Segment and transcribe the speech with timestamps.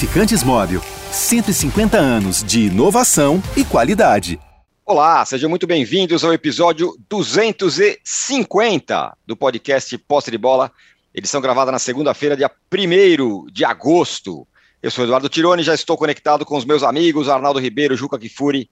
[0.00, 0.80] Lubrificantes Móvel.
[1.12, 4.40] 150 anos de inovação e qualidade.
[4.86, 10.72] Olá, sejam muito bem-vindos ao episódio 250 do podcast Posse de Bola,
[11.14, 14.48] edição gravada na segunda-feira, dia 1 de agosto.
[14.82, 18.70] Eu sou Eduardo Tironi, já estou conectado com os meus amigos Arnaldo Ribeiro, Juca Kifuri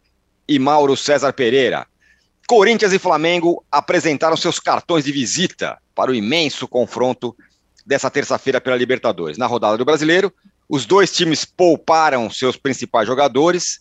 [0.48, 1.86] e Mauro César Pereira.
[2.46, 7.36] Corinthians e Flamengo apresentaram seus cartões de visita para o imenso confronto
[7.84, 9.36] dessa terça-feira pela Libertadores.
[9.36, 10.32] Na rodada do Brasileiro,
[10.68, 13.80] os dois times pouparam seus principais jogadores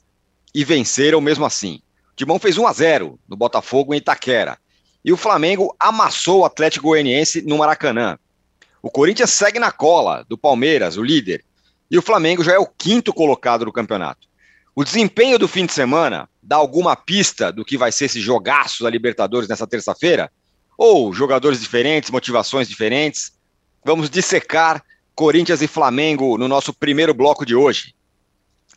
[0.56, 1.82] e venceram mesmo assim.
[2.12, 4.58] O Timão fez 1 a 0 no Botafogo em Itaquera.
[5.04, 8.18] E o Flamengo amassou o Atlético Goianiense no Maracanã.
[8.82, 11.44] O Corinthians segue na cola do Palmeiras, o líder.
[11.92, 14.28] E o Flamengo já é o quinto colocado do campeonato.
[14.76, 18.84] O desempenho do fim de semana dá alguma pista do que vai ser esse jogaço
[18.84, 20.32] da Libertadores nessa terça-feira?
[20.78, 23.34] Ou jogadores diferentes, motivações diferentes?
[23.84, 24.84] Vamos dissecar
[25.18, 27.96] Corinthians e Flamengo no nosso primeiro bloco de hoje.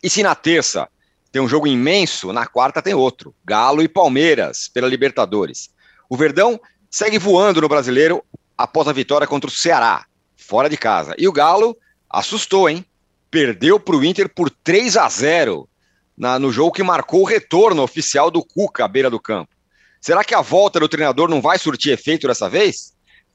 [0.02, 0.88] E se na terça
[1.30, 5.68] tem um jogo imenso, na quarta tem outro: Galo e Palmeiras pela Libertadores.
[6.08, 6.58] O Verdão
[6.90, 8.24] segue voando no brasileiro
[8.56, 11.14] após a vitória contra o Ceará, fora de casa.
[11.18, 11.76] E o Galo
[12.08, 12.86] assustou, hein?
[13.30, 15.68] Perdeu para o Inter por 3 a 0
[16.16, 19.54] na, no jogo que marcou o retorno oficial do Cuca à beira do campo.
[20.00, 22.94] Será que a volta do treinador não vai surtir efeito dessa vez?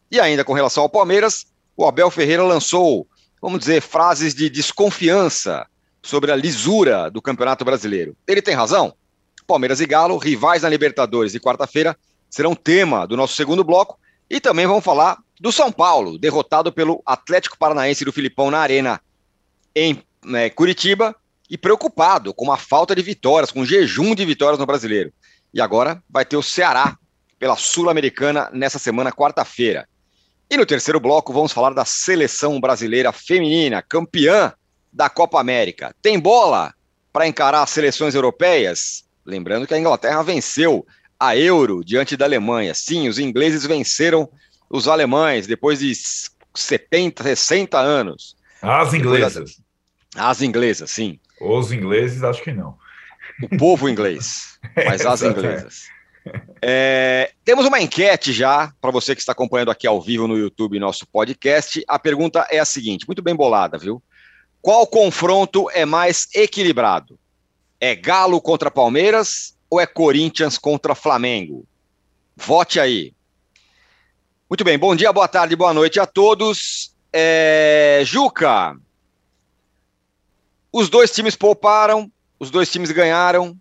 [0.09, 1.45] E ainda com relação ao Palmeiras,
[1.75, 3.07] o Abel Ferreira lançou,
[3.41, 5.65] vamos dizer, frases de desconfiança
[6.01, 8.15] sobre a lisura do Campeonato Brasileiro.
[8.27, 8.93] Ele tem razão?
[9.47, 11.97] Palmeiras e Galo, rivais na Libertadores e quarta-feira,
[12.29, 13.99] serão tema do nosso segundo bloco.
[14.29, 19.01] E também vamos falar do São Paulo, derrotado pelo Atlético Paranaense do Filipão na Arena
[19.75, 21.15] em né, Curitiba
[21.49, 25.13] e preocupado com a falta de vitórias, com um jejum de vitórias no brasileiro.
[25.53, 26.97] E agora vai ter o Ceará
[27.37, 29.87] pela Sul-Americana nessa semana, quarta-feira.
[30.49, 34.53] E no terceiro bloco, vamos falar da seleção brasileira feminina, campeã
[34.93, 35.93] da Copa América.
[36.01, 36.73] Tem bola
[37.11, 39.03] para encarar as seleções europeias?
[39.25, 40.85] Lembrando que a Inglaterra venceu
[41.19, 42.73] a Euro diante da Alemanha.
[42.73, 44.29] Sim, os ingleses venceram
[44.69, 45.93] os alemães depois de
[46.53, 48.35] 70, 60 anos.
[48.61, 49.59] As inglesas.
[50.15, 51.19] As inglesas, sim.
[51.41, 52.77] Os ingleses, acho que não.
[53.41, 55.87] O povo inglês, mas as inglesas.
[56.61, 60.79] É, temos uma enquete já para você que está acompanhando aqui ao vivo no YouTube
[60.79, 61.83] nosso podcast.
[61.87, 64.01] A pergunta é a seguinte, muito bem bolada, viu?
[64.61, 67.19] Qual confronto é mais equilibrado?
[67.79, 71.67] É Galo contra Palmeiras ou é Corinthians contra Flamengo?
[72.35, 73.13] Vote aí.
[74.49, 76.95] Muito bem, bom dia, boa tarde, boa noite a todos.
[77.13, 78.75] É, Juca,
[80.71, 83.55] os dois times pouparam, os dois times ganharam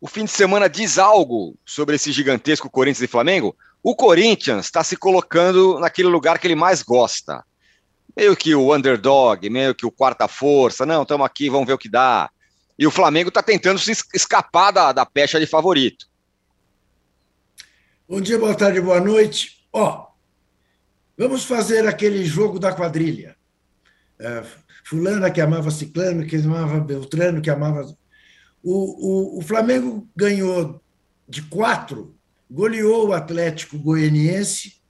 [0.00, 3.56] o fim de semana diz algo sobre esse gigantesco Corinthians e Flamengo?
[3.82, 7.44] O Corinthians está se colocando naquele lugar que ele mais gosta.
[8.16, 10.86] Meio que o underdog, meio que o quarta força.
[10.86, 12.30] Não, estamos aqui, vamos ver o que dá.
[12.78, 16.06] E o Flamengo está tentando se escapar da, da pecha de favorito.
[18.08, 19.66] Bom dia, boa tarde, boa noite.
[19.72, 20.06] Ó,
[21.16, 23.36] vamos fazer aquele jogo da quadrilha.
[24.18, 24.44] É,
[24.84, 27.84] fulana que amava ciclano, que amava Beltrano, que amava
[28.62, 30.82] o, o, o Flamengo ganhou
[31.28, 32.16] de quatro,
[32.50, 34.80] goleou o Atlético Goianiense,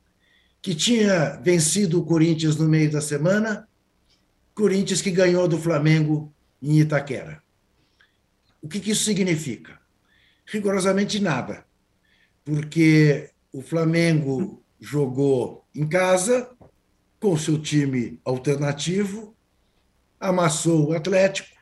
[0.61, 3.69] que tinha vencido o Corinthians no meio da semana,
[4.55, 7.43] Corinthians que ganhou do Flamengo em Itaquera.
[8.61, 9.79] O que, que isso significa?
[10.47, 11.65] Rigorosamente nada,
[12.45, 16.51] porque o Flamengo jogou em casa
[17.21, 19.37] com seu time alternativo,
[20.21, 21.58] amassou o Atlético,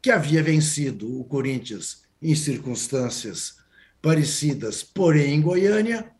[0.00, 3.56] que havia vencido o Corinthians em circunstâncias
[4.00, 6.10] parecidas, porém em Goiânia,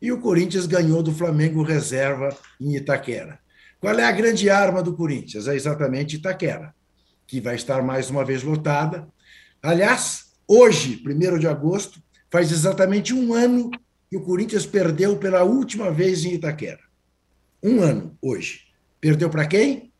[0.00, 3.38] e o Corinthians ganhou do Flamengo reserva em Itaquera.
[3.78, 5.48] Qual é a grande arma do Corinthians?
[5.48, 6.74] É exatamente Itaquera,
[7.26, 9.08] que vai estar mais uma vez lotada.
[9.62, 13.70] Aliás, hoje, 1 de agosto, faz exatamente um ano
[14.08, 16.82] que o Corinthians perdeu pela última vez em Itaquera.
[17.62, 18.62] Um ano, hoje.
[19.00, 19.92] Perdeu para quem?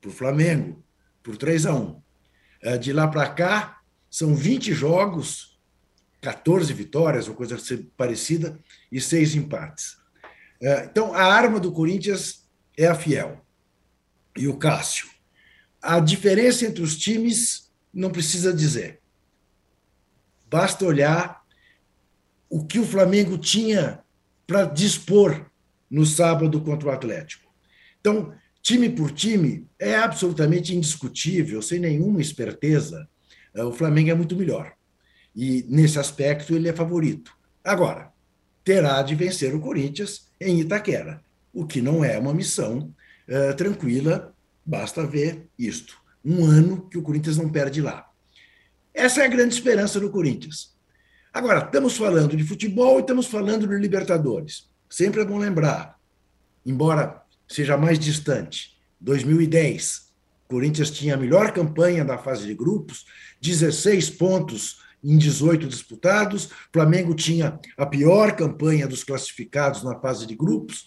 [0.00, 0.82] Para o Flamengo,
[1.22, 2.00] por 3 a 1.
[2.62, 3.80] É, de lá para cá,
[4.10, 5.58] são 20 jogos,
[6.20, 7.56] 14 vitórias, uma coisa
[7.96, 8.58] parecida,
[8.90, 9.96] e seis empates.
[10.60, 13.44] É, então, a arma do Corinthians é a Fiel
[14.36, 15.08] e o Cássio.
[15.80, 19.00] A diferença entre os times não precisa dizer.
[20.48, 21.44] Basta olhar
[22.48, 24.00] o que o Flamengo tinha
[24.46, 25.46] para dispor
[25.90, 27.50] no sábado contra o Atlético.
[28.00, 28.34] Então,
[28.66, 33.08] time por time, é absolutamente indiscutível, sem nenhuma esperteza,
[33.54, 34.72] é, o Flamengo é muito melhor.
[35.36, 37.30] E, nesse aspecto, ele é favorito.
[37.62, 38.12] Agora,
[38.64, 41.22] terá de vencer o Corinthians em Itaquera,
[41.54, 42.92] o que não é uma missão
[43.28, 44.34] uh, tranquila,
[44.64, 45.96] basta ver isto.
[46.24, 48.10] um ano que o Corinthians não perde lá.
[48.92, 50.76] Essa é a grande esperança do Corinthians.
[51.32, 54.68] Agora, estamos falando de futebol e estamos falando de Libertadores.
[54.90, 55.96] Sempre é bom lembrar,
[56.64, 60.06] embora seja mais distante, 2010,
[60.46, 63.04] o Corinthians tinha a melhor campanha da fase de grupos,
[63.40, 66.50] 16 pontos em 18 disputados.
[66.72, 70.86] Flamengo tinha a pior campanha dos classificados na fase de grupos.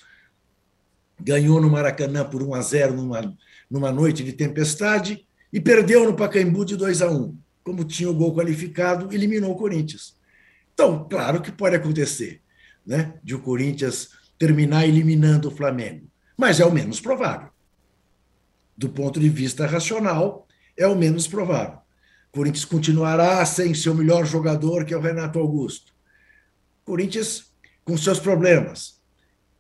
[1.22, 3.38] Ganhou no Maracanã por 1 a 0 numa,
[3.70, 7.38] numa noite de tempestade e perdeu no Pacaembu de 2 a 1.
[7.64, 10.18] Como tinha o gol qualificado, eliminou o Corinthians.
[10.74, 12.42] Então, claro que pode acontecer,
[12.86, 16.10] né, de o Corinthians terminar eliminando o Flamengo,
[16.40, 17.50] mas é o menos provável.
[18.78, 20.48] Do ponto de vista racional,
[20.78, 21.80] é o menos provável.
[22.32, 25.94] Corinthians continuará sem seu melhor jogador, que é o Renato Augusto.
[26.86, 27.52] Corinthians
[27.84, 29.02] com seus problemas.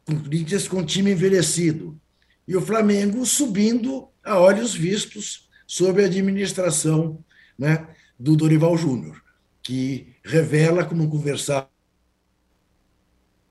[0.06, 2.00] Corinthians com time envelhecido.
[2.48, 7.22] E o Flamengo subindo a olhos vistos sob a administração
[7.58, 9.22] né, do Dorival Júnior,
[9.62, 11.70] que revela, como conversar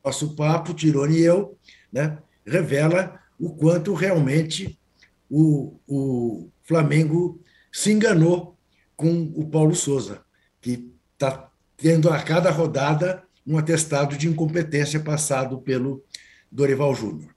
[0.02, 1.58] nosso papo, Tirone e eu,
[1.92, 4.78] né, revela o quanto realmente
[5.30, 7.40] o, o Flamengo
[7.70, 8.58] se enganou
[8.96, 10.22] com o Paulo Souza,
[10.60, 16.04] que está tendo a cada rodada um atestado de incompetência passado pelo
[16.50, 17.34] Dorival Júnior.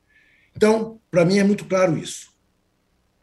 [0.55, 2.31] Então, para mim é muito claro isso.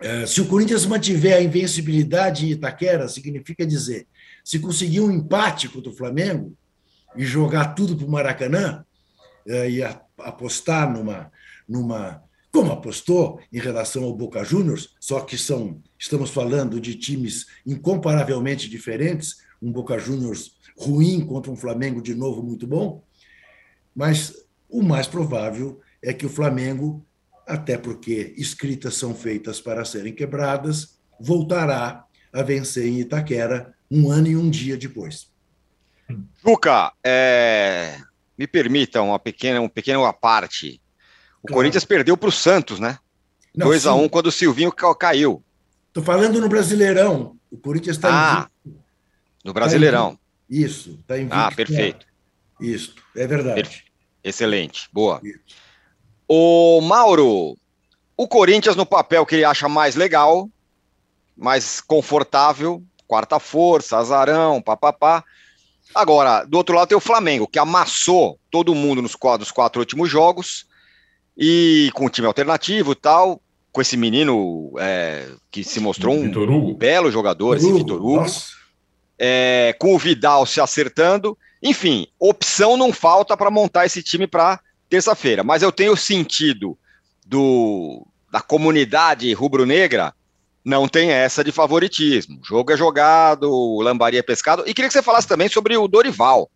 [0.01, 4.07] É, se o Corinthians mantiver a invencibilidade em Itaquera, significa dizer,
[4.45, 6.57] se conseguir um empate contra o Flamengo
[7.17, 8.85] e jogar tudo para o Maracanã
[9.47, 11.33] é, e apostar numa,
[11.69, 17.47] numa como apostou em relação ao Boca Juniors, só que são estamos falando de times
[17.67, 23.03] incomparavelmente diferentes, um Boca Juniors ruim contra um Flamengo de novo muito bom,
[23.95, 24.35] mas
[24.69, 27.05] o mais provável é que o Flamengo,
[27.47, 34.29] até porque escritas são feitas para serem quebradas, voltará a vencer em Itaquera um ano
[34.29, 35.31] e um dia depois.
[36.45, 37.99] Juca, é...
[38.37, 40.81] me permita uma pequena, um pequeno aparte.
[41.43, 41.59] O claro.
[41.59, 42.99] Corinthians perdeu para o Santos, né?
[43.55, 45.43] 2 a 1 um, quando o Silvinho caiu.
[45.89, 47.37] Estou falando no Brasileirão.
[47.51, 48.83] O Corinthians está ah, invicto.
[49.45, 50.15] No Brasileirão.
[50.15, 51.37] Tá Isso, está invicto.
[51.37, 52.07] Ah, perfeito.
[52.61, 53.85] Isso, é verdade.
[54.23, 55.21] Excelente, boa.
[55.23, 55.41] Isso.
[56.29, 57.57] O Mauro,
[58.17, 60.51] o Corinthians no papel que ele acha mais legal,
[61.37, 65.25] mais confortável, quarta força, azarão, papapá.
[65.95, 70.11] Agora, do outro lado tem o Flamengo, que amassou todo mundo nos quadros quatro últimos
[70.11, 70.67] jogos,
[71.39, 73.41] e com o time alternativo e tal,
[73.71, 78.27] com esse menino é, que se mostrou um belo jogador, esse Vitor Hugo,
[79.17, 81.39] é, com o Vidal se acertando.
[81.63, 84.59] Enfim, opção não falta para montar esse time para
[84.89, 85.45] terça-feira.
[85.45, 86.77] Mas eu tenho sentido
[87.25, 90.13] do, da comunidade rubro-negra
[90.65, 92.41] não tem essa de favoritismo.
[92.43, 94.65] O jogo é jogado, o lambaria é pescado.
[94.67, 96.51] E queria que você falasse também sobre o Dorival.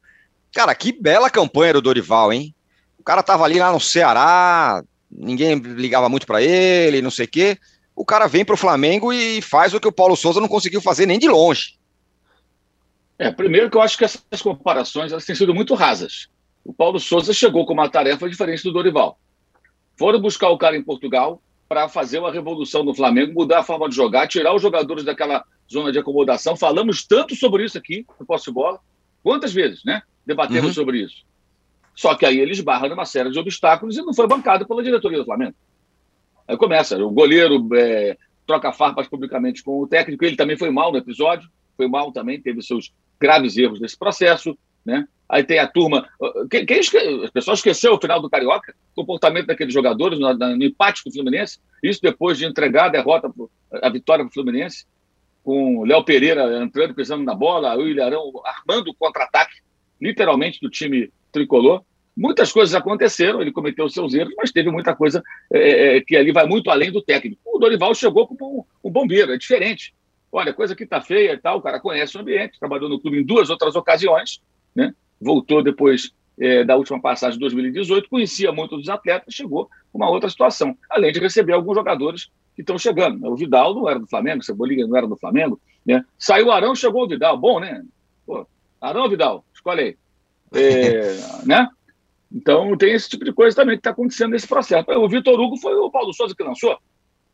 [0.52, 2.55] Cara, que bela campanha do Dorival, hein?
[3.02, 7.28] O cara tava ali lá no Ceará, ninguém ligava muito para ele, não sei o
[7.28, 7.58] quê.
[7.96, 10.81] O cara vem para o Flamengo e faz o que o Paulo Souza não conseguiu
[10.81, 11.76] fazer nem de longe.
[13.19, 16.28] É, primeiro que eu acho que essas comparações elas têm sido muito rasas.
[16.64, 19.18] O Paulo Souza chegou com uma tarefa diferente do Dorival.
[19.97, 23.88] Foram buscar o cara em Portugal para fazer uma revolução no Flamengo, mudar a forma
[23.88, 26.56] de jogar, tirar os jogadores daquela zona de acomodação.
[26.56, 28.78] Falamos tanto sobre isso aqui no Posse Bola.
[29.25, 30.02] Quantas vezes, né?
[30.25, 30.73] Debatemos uhum.
[30.73, 31.32] sobre isso.
[31.94, 35.18] Só que aí ele esbarra numa série de obstáculos e não foi bancado pela diretoria
[35.18, 35.54] do Flamengo.
[36.49, 40.90] Aí começa, o goleiro é, troca farpas publicamente com o técnico, ele também foi mal
[40.90, 45.06] no episódio, foi mal também, teve seus graves erros nesse processo, né?
[45.28, 46.06] Aí tem a turma.
[46.50, 46.99] Quem, quem esque...
[46.99, 51.08] As pessoas esqueceu o final do Carioca, o comportamento daqueles jogadores no, no empate com
[51.08, 53.32] o Fluminense, isso depois de entregar a derrota,
[53.80, 54.84] a vitória para o Fluminense,
[55.42, 59.56] com o Léo Pereira entrando, pisando na bola, o Ilharão armando o contra-ataque,
[60.00, 61.83] literalmente, do time tricolor.
[62.15, 66.31] Muitas coisas aconteceram, ele cometeu seus erros, mas teve muita coisa é, é, que ali
[66.31, 67.41] vai muito além do técnico.
[67.45, 69.95] O Dorival chegou como um, um bombeiro, é diferente.
[70.31, 73.19] Olha, coisa que está feia e tal, o cara conhece o ambiente, trabalhou no clube
[73.19, 74.41] em duas outras ocasiões,
[74.75, 74.95] né?
[75.21, 80.29] voltou depois é, da última passagem de 2018, conhecia muito dos atletas, chegou uma outra
[80.29, 83.27] situação, além de receber alguns jogadores que estão chegando.
[83.27, 86.05] O Vidal não era do Flamengo, o Cebolinha não era do Flamengo, né?
[86.19, 87.83] saiu o Arão, chegou o Vidal, bom, né?
[88.27, 88.47] Pô,
[88.81, 89.45] Arão Vidal?
[89.55, 89.97] Escolhe aí.
[90.54, 91.68] É, né?
[92.30, 94.90] Então tem esse tipo de coisa também que está acontecendo nesse processo.
[94.90, 96.78] O Vitor Hugo foi o Paulo Souza que lançou.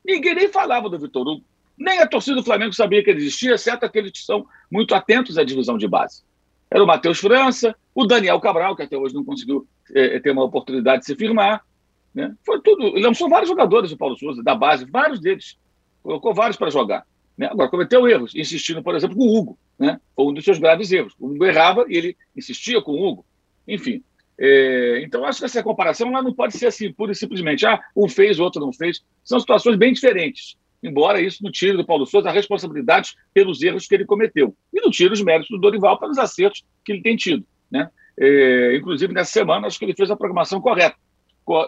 [0.05, 1.45] Ninguém nem falava do Vitor Hugo.
[1.77, 5.39] Nem a torcida do Flamengo sabia que ele existia, exceto aqueles que são muito atentos
[5.39, 6.23] à divisão de base.
[6.71, 10.43] Era o Matheus França, o Daniel Cabral, que até hoje não conseguiu é, ter uma
[10.43, 11.65] oportunidade de se firmar.
[12.13, 12.35] Né?
[12.45, 12.89] Foi tudo.
[12.89, 15.57] Ele lançou vários jogadores, o Paulo Souza, da base, vários deles.
[16.03, 17.07] Colocou vários para jogar.
[17.39, 17.47] Né?
[17.47, 19.59] Agora, cometeu erros, insistindo, por exemplo, com o Hugo.
[19.79, 20.01] Né?
[20.17, 21.15] Foi um dos seus graves erros.
[21.21, 23.25] O Hugo errava e ele insistia com o Hugo.
[23.67, 24.03] Enfim,
[24.37, 28.09] é, então acho que essa comparação não pode ser assim, pura e simplesmente, ah, um
[28.09, 29.05] fez, o outro não fez.
[29.23, 30.57] São situações bem diferentes.
[30.83, 34.55] Embora isso não tire do Paulo Souza a responsabilidade pelos erros que ele cometeu.
[34.73, 37.45] E não tire os méritos do Dorival pelos acertos que ele tem tido.
[37.71, 37.89] Né?
[38.19, 40.97] É, inclusive, nessa semana, acho que ele fez a programação correta.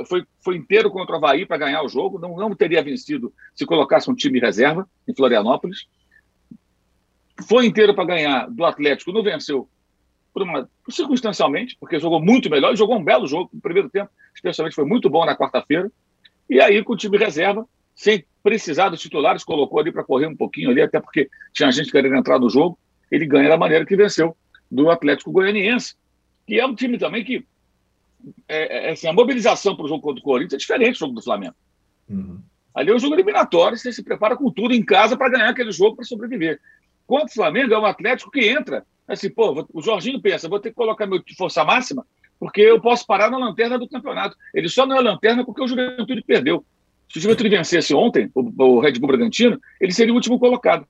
[0.06, 3.64] Foi, foi inteiro contra o Havaí para ganhar o jogo, não, não teria vencido se
[3.64, 5.86] colocasse um time reserva em Florianópolis.
[7.48, 9.68] Foi inteiro para ganhar do Atlético, não venceu
[10.32, 14.74] por uma, circunstancialmente, porque jogou muito melhor, jogou um belo jogo no primeiro tempo, especialmente
[14.74, 15.90] foi muito bom na quarta-feira.
[16.48, 20.36] E aí, com o time reserva, sem precisar dos titulares, colocou ali para correr um
[20.36, 22.78] pouquinho ali, até porque tinha gente querendo entrar no jogo.
[23.10, 24.36] Ele ganha da maneira que venceu
[24.70, 25.94] do Atlético Goianiense,
[26.46, 27.44] que é um time também que
[28.48, 31.14] é, é, assim, a mobilização para o jogo contra o Corinthians é diferente do jogo
[31.14, 31.54] do Flamengo.
[32.08, 32.40] Uhum.
[32.74, 35.72] Ali é um jogo eliminatório, você se prepara com tudo em casa para ganhar aquele
[35.72, 36.60] jogo para sobreviver.
[37.06, 40.70] Contra o Flamengo é um Atlético que entra, assim, pô, o Jorginho pensa, vou ter
[40.70, 42.06] que colocar meu força máxima,
[42.38, 44.36] porque eu posso parar na lanterna do campeonato.
[44.54, 46.64] Ele só não é lanterna porque o Juventude perdeu.
[47.08, 50.86] Se o Juventude vencesse ontem, o, o Red Bull Bragantino, ele seria o último colocado.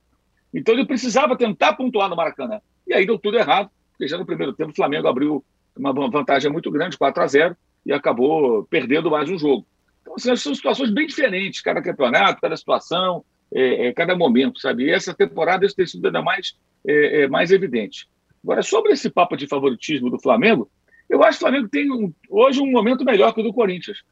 [0.53, 2.61] Então ele precisava tentar pontuar no Maracanã.
[2.87, 5.43] E aí deu tudo errado, porque já no primeiro tempo o Flamengo abriu
[5.77, 9.65] uma vantagem muito grande, 4 a 0 e acabou perdendo mais um jogo.
[10.01, 13.23] Então, assim, são situações bem diferentes, cada campeonato, cada situação,
[13.53, 14.85] é, é, cada momento, sabe?
[14.85, 18.07] E essa temporada isso tem sido ainda mais, é, é, mais evidente.
[18.43, 20.69] Agora, sobre esse papo de favoritismo do Flamengo,
[21.09, 24.03] eu acho que o Flamengo tem um, hoje um momento melhor que o do Corinthians.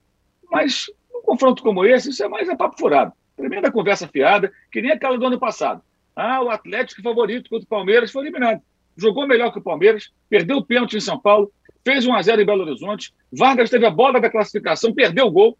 [0.51, 3.13] Mas um confronto como esse, isso é mais a papo furado.
[3.35, 5.81] Tremenda conversa fiada, que nem aquela do ano passado.
[6.15, 8.61] Ah, o Atlético favorito contra o Palmeiras foi eliminado
[8.99, 11.51] jogou melhor que o Palmeiras, perdeu o pênalti em São Paulo,
[11.83, 13.13] fez 1 a 0 em Belo Horizonte.
[13.31, 15.57] Vargas teve a bola da classificação, perdeu o gol.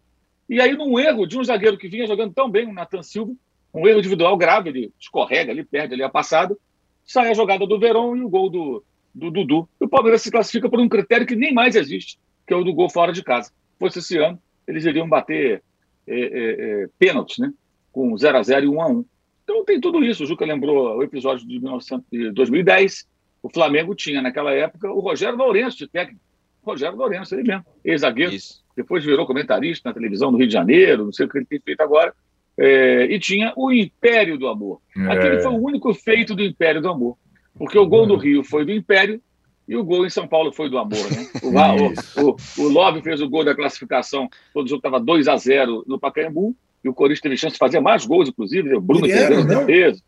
[0.49, 3.33] E aí, num erro de um zagueiro que vinha jogando tão bem, o Nathan Silva,
[3.73, 6.57] um erro individual grave, ele escorrega ali, perde ali a passada,
[7.05, 9.69] sai a jogada do Verón e o gol do, do Dudu.
[9.79, 12.63] E o Palmeiras se classifica por um critério que nem mais existe, que é o
[12.63, 13.49] do gol fora de casa.
[13.49, 15.63] Se fosse esse ano, eles iriam bater
[16.07, 17.51] é, é, é, pênaltis, né?
[17.91, 19.05] Com 0 a 0 e 1 a 1
[19.43, 20.23] Então tem tudo isso.
[20.23, 23.07] O Juca lembrou o episódio de 1900, 2010,
[23.41, 26.21] o Flamengo tinha, naquela época, o Rogério Lourenço, de técnico.
[26.61, 28.35] Rogério Lourenço, ele mesmo, ex-zagueiro.
[28.75, 31.59] Depois virou comentarista na televisão do Rio de Janeiro, não sei o que ele tem
[31.59, 32.13] feito agora.
[32.57, 34.81] É, e tinha o Império do Amor.
[34.95, 35.11] É.
[35.11, 37.17] Aquele foi o único feito do Império do Amor.
[37.57, 39.21] Porque o gol do Rio foi do Império
[39.67, 40.97] e o gol em São Paulo foi do Amor.
[41.11, 41.27] Né?
[41.41, 45.27] O, o, o, o Love fez o gol da classificação quando o jogo estava 2
[45.27, 46.55] a 0 no Pacaembu.
[46.83, 48.75] E o Corinthians teve chance de fazer mais gols, inclusive.
[48.75, 50.01] O Bruno Adriano, defesa.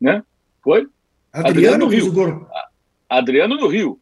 [0.00, 0.22] Né?
[0.62, 0.86] Foi?
[1.32, 2.46] Adriano, Adriano fez o gol.
[3.08, 3.98] Adriano no Rio.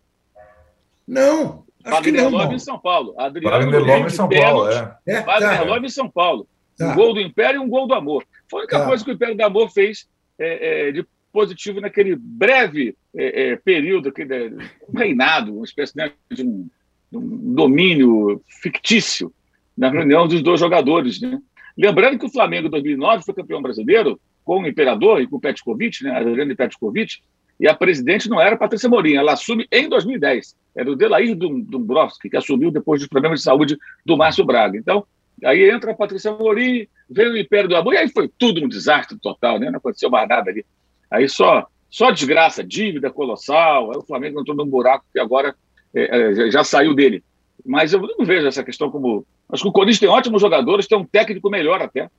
[1.06, 1.64] Não.
[1.84, 3.14] Wagner Love em São Paulo.
[3.18, 4.96] Adriano Wagner Love em São Paulo, é.
[5.06, 5.62] é Wagner tá.
[5.64, 6.48] Love em São Paulo.
[6.78, 6.92] Tá.
[6.92, 8.24] Um gol do Império e um gol do Amor.
[8.48, 8.86] Foi a única tá.
[8.86, 13.56] coisa que o Império do Amor fez é, é, de positivo naquele breve é, é
[13.56, 14.54] período, aquele
[14.88, 16.68] um reinado, uma espécie né, de um,
[17.12, 19.32] um, domínio fictício
[19.76, 21.20] na reunião dos dois jogadores.
[21.20, 21.40] Né?
[21.76, 25.40] Lembrando que o Flamengo, em 2009, foi campeão brasileiro com o Imperador e com o
[25.40, 27.22] Petkovic, né, Adriano Petkovic,
[27.62, 30.56] e a presidente não era Patrícia Morim, ela assume em 2010.
[30.74, 34.76] Era o Delair Dombrowski, que assumiu depois dos problemas de saúde do Márcio Braga.
[34.76, 35.06] Então,
[35.44, 38.68] aí entra a Patrícia Morim, veio o Império do Amor, e aí foi tudo um
[38.68, 39.70] desastre total, né?
[39.70, 40.66] não aconteceu mais nada ali.
[41.08, 45.54] Aí só, só desgraça, dívida colossal, aí o Flamengo entrou num buraco que agora
[45.94, 47.22] é, é, já saiu dele.
[47.64, 49.24] Mas eu não vejo essa questão como.
[49.48, 52.10] Acho que o Corinthians tem ótimos jogadores, tem um técnico melhor até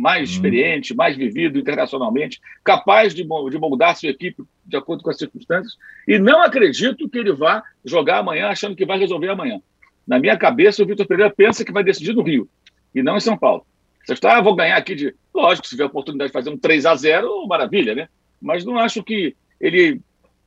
[0.00, 0.32] mais hum.
[0.32, 5.76] experiente, mais vivido internacionalmente, capaz de, de moldar sua equipe de acordo com as circunstâncias.
[6.08, 9.60] E não acredito que ele vá jogar amanhã achando que vai resolver amanhã.
[10.06, 12.48] Na minha cabeça, o Vitor Pereira pensa que vai decidir no Rio
[12.94, 13.66] e não em São Paulo.
[14.04, 15.14] Você está, ah, vou ganhar aqui de.
[15.34, 18.08] Lógico, se tiver a oportunidade de fazer um 3 a 0 maravilha, né?
[18.40, 20.00] Mas não acho que ele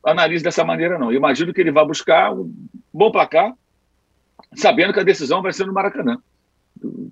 [0.03, 1.11] analise dessa maneira, não.
[1.11, 2.51] Eu imagino que ele vai buscar um
[2.91, 3.53] bom placar,
[4.55, 6.17] sabendo que a decisão vai ser no Maracanã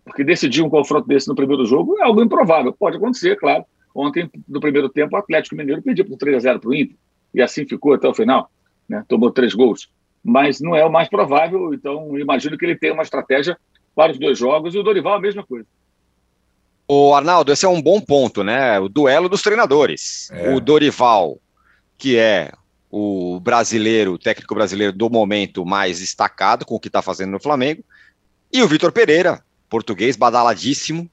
[0.03, 2.73] porque decidir um confronto desse no primeiro jogo é algo improvável.
[2.73, 3.65] Pode acontecer, claro.
[3.93, 6.95] Ontem, no primeiro tempo, o Atlético Mineiro pediu por 3 a 0 para o Inter,
[7.33, 8.49] e assim ficou até o final.
[8.87, 9.03] Né?
[9.07, 9.89] Tomou três gols.
[10.23, 13.57] Mas não é o mais provável, então imagino que ele tenha uma estratégia
[13.95, 15.65] para os dois jogos, e o Dorival a mesma coisa.
[16.87, 18.79] O Arnaldo, esse é um bom ponto, né?
[18.79, 20.29] O duelo dos treinadores.
[20.31, 20.53] É.
[20.53, 21.37] O Dorival,
[21.97, 22.51] que é
[22.89, 27.41] o brasileiro, o técnico brasileiro do momento mais destacado com o que está fazendo no
[27.41, 27.83] Flamengo,
[28.51, 31.09] e o Vitor Pereira, português badaladíssimo,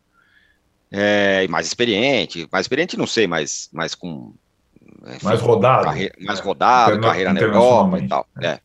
[0.91, 4.35] é, mais experiente, mais experiente não sei, mas, mas com...
[5.07, 5.87] Enfim, mais rodado.
[6.21, 8.27] mais rodado, carreira na Europa e tal.
[8.43, 8.59] É.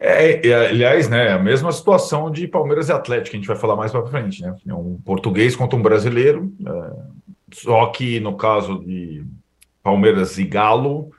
[0.00, 3.76] É, é, aliás, né, a mesma situação de Palmeiras e Atlético, a gente vai falar
[3.76, 4.56] mais para frente, né?
[4.66, 6.92] Um português contra um brasileiro, é,
[7.52, 9.24] só que no caso de
[9.80, 11.12] Palmeiras e Galo,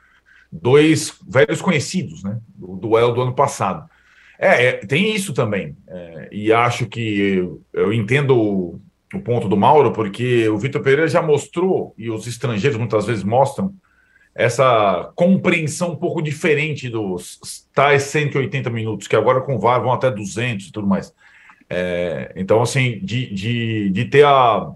[0.51, 2.39] dois velhos conhecidos, né?
[2.55, 3.89] Do duelo do ano passado.
[4.43, 5.75] É, é tem isso também.
[5.87, 8.81] É, e acho que eu, eu entendo o,
[9.13, 13.23] o, ponto do Mauro, porque o Vitor Pereira já mostrou, e os estrangeiros muitas vezes
[13.23, 13.73] mostram,
[14.35, 19.93] essa compreensão um pouco diferente dos tais 180 minutos, que agora com o VAR vão
[19.93, 21.13] até 200 e tudo mais.
[21.69, 24.71] É, então, assim, de, de, de ter a,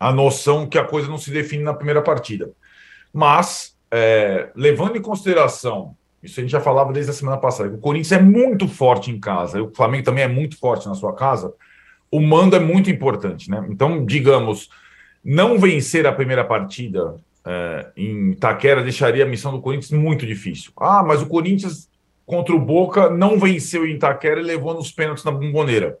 [0.00, 2.50] a noção que a coisa não se define na primeira partida.
[3.12, 7.78] Mas, é, levando em consideração, isso a gente já falava desde a semana passada, o
[7.78, 11.52] Corinthians é muito forte em casa, o Flamengo também é muito forte na sua casa,
[12.10, 13.66] o mando é muito importante, né?
[13.70, 14.68] Então, digamos,
[15.24, 20.72] não vencer a primeira partida é, em Taquera deixaria a missão do Corinthians muito difícil.
[20.76, 21.88] Ah, mas o Corinthians
[22.26, 25.98] contra o Boca não venceu em Taquera e levou nos pênaltis na bomboneira.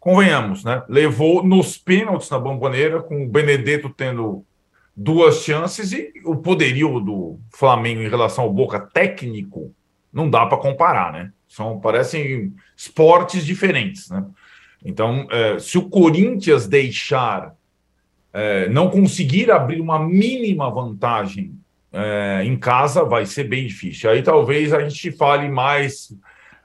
[0.00, 0.82] Convenhamos, né?
[0.88, 4.44] Levou nos pênaltis na bomboneira, com o Benedetto tendo
[5.00, 9.72] duas chances e o poderio do Flamengo em relação ao Boca técnico
[10.12, 11.30] não dá para comparar, né?
[11.46, 14.24] São parecem esportes diferentes, né?
[14.84, 17.54] Então, é, se o Corinthians deixar
[18.32, 21.54] é, não conseguir abrir uma mínima vantagem
[21.92, 24.10] é, em casa, vai ser bem difícil.
[24.10, 26.12] Aí talvez a gente fale mais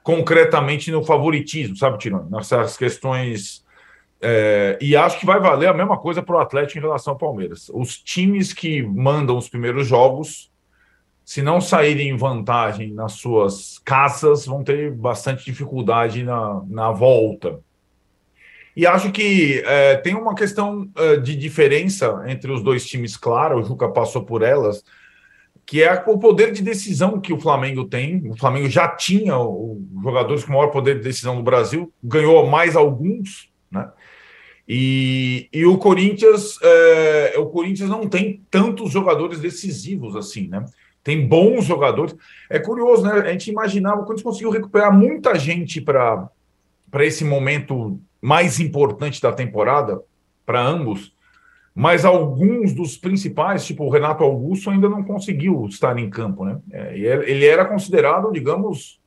[0.02, 2.30] concretamente no favoritismo, sabe, Tirone?
[2.30, 3.63] Nessas questões.
[4.26, 7.18] É, e acho que vai valer a mesma coisa para o Atlético em relação ao
[7.18, 7.70] Palmeiras.
[7.74, 10.50] Os times que mandam os primeiros jogos,
[11.22, 17.60] se não saírem em vantagem nas suas casas, vão ter bastante dificuldade na, na volta.
[18.74, 23.60] E acho que é, tem uma questão é, de diferença entre os dois times, claro,
[23.60, 24.82] o Juca passou por elas,
[25.66, 28.26] que é o poder de decisão que o Flamengo tem.
[28.26, 32.74] O Flamengo já tinha os jogadores com maior poder de decisão no Brasil, ganhou mais
[32.74, 33.52] alguns?
[34.66, 40.64] E, e o Corinthians, é, o Corinthians não tem tantos jogadores decisivos assim, né?
[41.02, 42.16] Tem bons jogadores.
[42.48, 43.12] É curioso, né?
[43.12, 46.30] A gente imaginava, quando conseguiu recuperar muita gente para
[47.00, 50.00] esse momento mais importante da temporada
[50.46, 51.14] para ambos,
[51.74, 56.58] mas alguns dos principais, tipo o Renato Augusto, ainda não conseguiu estar em campo, né?
[56.70, 58.98] É, ele era considerado, digamos,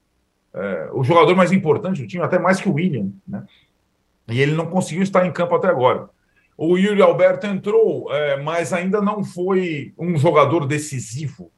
[0.54, 3.44] é, o jogador mais importante do time, até mais que o William, né?
[4.28, 6.10] E ele não conseguiu estar em campo até agora.
[6.58, 11.52] O Yuri Alberto entrou, é, mas ainda não foi um jogador decisivo.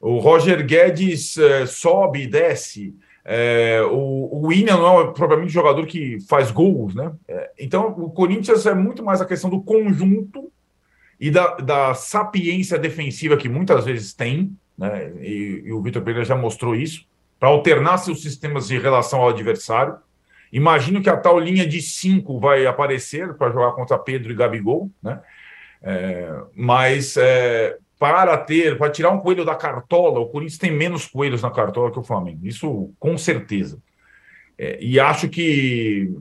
[0.00, 2.94] O Roger Guedes é, sobe e desce.
[3.22, 7.12] É, o, o William não é propriamente jogador que faz gols, né?
[7.28, 10.50] É, então, o Corinthians é muito mais a questão do conjunto
[11.20, 15.12] e da, da sapiência defensiva que muitas vezes tem, né?
[15.20, 17.06] E, e o Vitor Pereira já mostrou isso,
[17.38, 19.96] para alternar seus sistemas em relação ao adversário.
[20.52, 24.90] Imagino que a tal linha de cinco vai aparecer para jogar contra Pedro e Gabigol,
[25.02, 25.20] né?
[25.82, 31.06] É, mas é, para ter, para tirar um coelho da cartola, o Corinthians tem menos
[31.06, 32.46] coelhos na cartola que o Flamengo.
[32.46, 33.78] Isso com certeza.
[34.58, 36.12] É, e acho que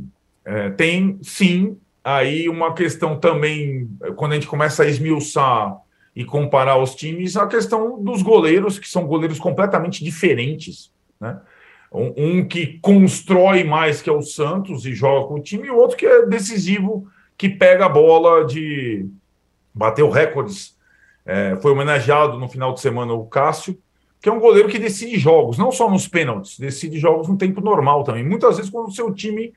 [0.45, 5.77] é, tem sim aí uma questão também, quando a gente começa a esmiuçar
[6.15, 10.91] e comparar os times, a questão dos goleiros, que são goleiros completamente diferentes.
[11.19, 11.39] Né?
[11.91, 15.71] Um, um que constrói mais, que é o Santos, e joga com o time, e
[15.71, 19.07] outro que é decisivo, que pega a bola de.
[19.73, 20.77] bateu recordes
[21.25, 23.77] é, foi homenageado no final de semana o Cássio,
[24.21, 27.61] que é um goleiro que decide jogos, não só nos pênaltis, decide jogos no tempo
[27.61, 28.23] normal também.
[28.23, 29.53] Muitas vezes, quando o seu time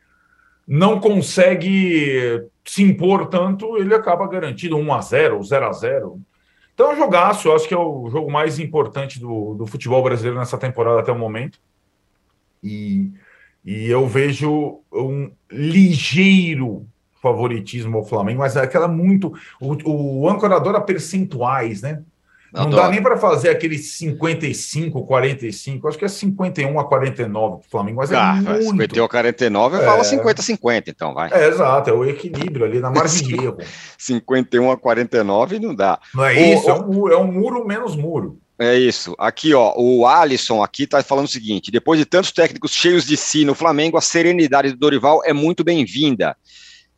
[0.69, 6.21] não consegue se impor tanto, ele acaba garantido 1 a 0 0 a 0
[6.75, 10.39] Então é jogaço, eu acho que é o jogo mais importante do, do futebol brasileiro
[10.39, 11.59] nessa temporada até o momento.
[12.63, 13.11] E,
[13.65, 16.87] e eu vejo um ligeiro
[17.21, 19.33] favoritismo ao Flamengo, mas é aquela muito.
[19.61, 22.03] O, o âncora adora percentuais, né?
[22.53, 22.83] Não Adoro.
[22.83, 27.71] dá nem para fazer aquele 55, 45, acho que é 51 a 49 para o
[27.71, 28.71] Flamengo, mas é ah, é muito.
[28.73, 29.81] 51 a 49 é...
[29.81, 31.31] fala 50 a 50, então vai.
[31.33, 33.57] É, exato, é o equilíbrio ali na margem de erro.
[33.97, 35.99] 51 a 49 não dá.
[36.15, 36.71] Não é o, isso, o...
[36.71, 38.39] É, um é um muro menos muro.
[38.63, 39.13] É isso.
[39.19, 43.17] Aqui, ó, o Alisson aqui tá falando o seguinte: depois de tantos técnicos cheios de
[43.17, 46.37] si no Flamengo, a serenidade do Dorival é muito bem-vinda.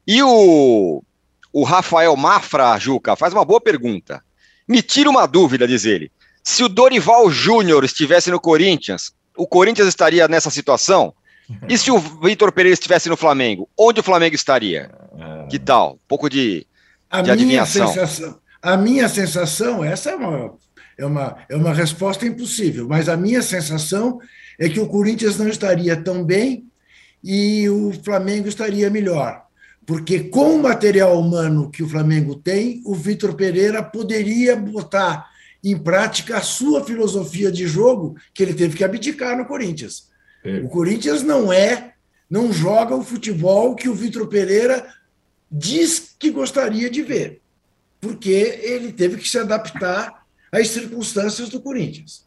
[0.07, 1.03] E o,
[1.50, 4.22] o Rafael Mafra, Juca, faz uma boa pergunta.
[4.68, 6.12] Me tira uma dúvida, diz ele.
[6.42, 11.14] Se o Dorival Júnior estivesse no Corinthians, o Corinthians estaria nessa situação?
[11.66, 14.90] E se o Vitor Pereira estivesse no Flamengo, onde o Flamengo estaria?
[15.18, 15.46] É.
[15.46, 15.94] Que tal?
[15.94, 16.66] Um pouco de,
[17.11, 20.55] a de minha Sensação, a minha sensação, essa é uma,
[20.97, 24.21] é uma, é uma resposta impossível, mas a minha sensação
[24.59, 26.67] é que o Corinthians não estaria tão bem
[27.23, 29.45] e o Flamengo estaria melhor.
[29.87, 35.29] Porque com o material humano que o Flamengo tem, o Vitor Pereira poderia botar
[35.63, 40.09] em prática a sua filosofia de jogo que ele teve que abdicar no Corinthians.
[40.45, 40.59] É.
[40.59, 41.95] O Corinthians não é,
[42.29, 44.87] não joga o futebol que o Vitor Pereira
[45.51, 47.41] diz que gostaria de ver,
[48.01, 50.24] porque ele teve que se adaptar
[50.55, 52.27] às circunstâncias do Corinthians.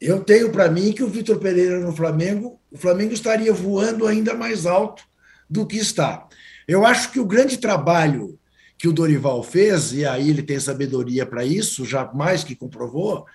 [0.00, 4.34] Eu tenho para mim que o Vitor Pereira no Flamengo, o Flamengo estaria voando ainda
[4.34, 5.04] mais alto
[5.48, 6.28] do que está.
[6.66, 8.38] Eu acho que o grande trabalho
[8.76, 13.26] que o Dorival fez, e aí ele tem sabedoria para isso, já mais que comprovou,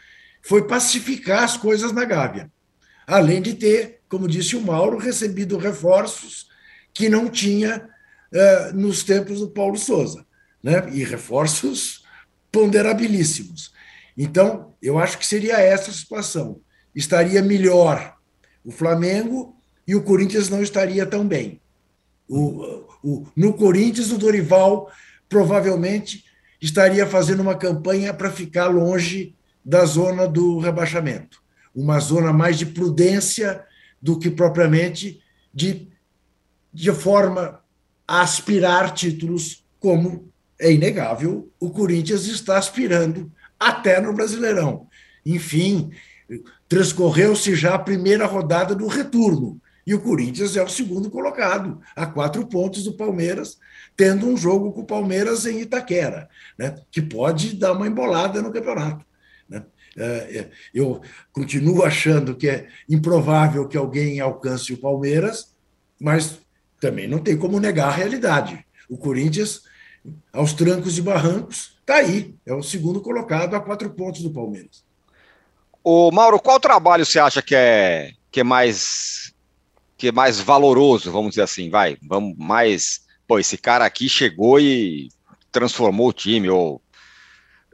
[0.41, 2.51] foi pacificar as coisas na Gávea.
[3.05, 6.47] Além de ter, como disse o Mauro, recebido reforços
[6.93, 7.89] que não tinha
[8.31, 10.25] uh, nos tempos do Paulo Souza,
[10.61, 10.89] né?
[10.93, 12.03] e reforços
[12.51, 13.73] ponderabilíssimos.
[14.17, 16.59] Então, eu acho que seria essa a situação.
[16.95, 18.15] Estaria melhor
[18.63, 19.55] o Flamengo
[19.87, 21.59] e o Corinthians não estaria tão bem.
[22.27, 24.91] O, o, no Corinthians, o Dorival
[25.27, 26.23] provavelmente
[26.61, 31.41] estaria fazendo uma campanha para ficar longe da zona do rebaixamento.
[31.75, 33.63] Uma zona mais de prudência
[34.01, 35.21] do que propriamente
[35.53, 35.89] de,
[36.73, 37.61] de forma
[38.07, 44.87] a aspirar títulos, como é inegável, o Corinthians está aspirando até no Brasileirão.
[45.25, 45.91] Enfim,
[46.67, 49.61] transcorreu-se já a primeira rodada do retorno.
[49.85, 53.57] E o Corinthians é o segundo colocado, a quatro pontos do Palmeiras,
[53.97, 58.51] tendo um jogo com o Palmeiras em Itaquera, né, que pode dar uma embolada no
[58.51, 59.05] campeonato.
[59.47, 59.63] Né?
[59.97, 60.05] É,
[60.37, 61.01] é, eu
[61.33, 65.53] continuo achando que é improvável que alguém alcance o Palmeiras,
[65.99, 66.39] mas
[66.79, 68.65] também não tem como negar a realidade.
[68.89, 69.63] O Corinthians,
[70.31, 74.83] aos trancos e barrancos, está aí, é o segundo colocado a quatro pontos do Palmeiras.
[75.83, 79.33] O Mauro, qual trabalho você acha que é, que é mais
[79.97, 84.59] que é mais valoroso, vamos dizer assim, vai, vamos mais, pô, esse cara aqui chegou
[84.59, 85.07] e
[85.49, 86.81] transformou o time, ou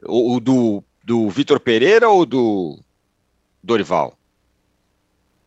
[0.06, 2.78] o do, do Vitor Pereira ou do
[3.62, 4.16] Dorival?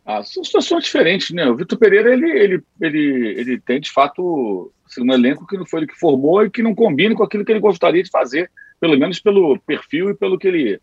[0.04, 1.48] Ah, são situações diferentes, né?
[1.48, 4.70] O Vitor Pereira, ele, ele, ele, ele tem, de fato,
[5.02, 7.52] um elenco que não foi ele que formou e que não combina com aquilo que
[7.52, 10.80] ele gostaria de fazer, pelo menos pelo perfil e pelo que ele,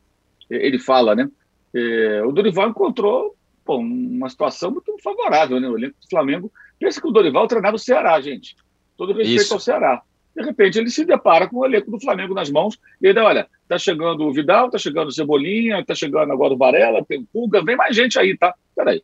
[0.50, 1.30] ele fala, né?
[1.74, 5.68] É, o Dorival encontrou pô, uma situação muito favorável, né?
[5.68, 6.52] O elenco do Flamengo.
[6.80, 8.56] Pensa que o Dorival treinava o Ceará, gente.
[8.98, 9.54] Todo respeito Isso.
[9.54, 10.02] ao Ceará.
[10.36, 13.48] De repente ele se depara com o elenco do Flamengo nas mãos e ele olha,
[13.68, 17.26] tá chegando o Vidal, tá chegando o Cebolinha, tá chegando agora o Varela, tem o
[17.26, 18.56] Pulga, vem mais gente aí, tá?
[18.76, 19.04] Peraí.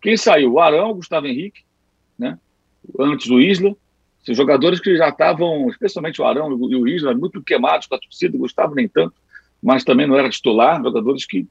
[0.00, 0.52] Quem saiu?
[0.52, 1.62] O Arão, o Gustavo Henrique,
[2.18, 2.38] né?
[2.98, 3.76] Antes o Isla.
[4.22, 7.98] Esses jogadores que já estavam, especialmente o Arão e o Isla, muito queimados com a
[7.98, 9.14] torcida, Gustavo nem tanto,
[9.62, 11.46] mas também não era titular, jogadores que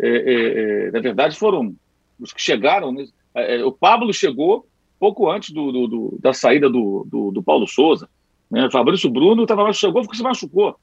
[0.00, 1.74] é, é, é, na verdade, foram
[2.20, 2.92] os que chegaram.
[2.92, 3.06] Né?
[3.34, 4.66] É, o Pablo chegou
[4.98, 8.08] pouco antes do, do, do da saída do, do, Paulo Souza.
[8.50, 8.68] Né?
[8.70, 10.76] Fabrício Bruno tava, chegou porque se machucou.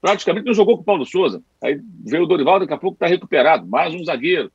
[0.00, 1.42] Praticamente não jogou com o Paulo Souza.
[1.62, 3.66] Aí veio o Dorival, daqui a pouco está recuperado.
[3.66, 4.50] Mais um zagueiro.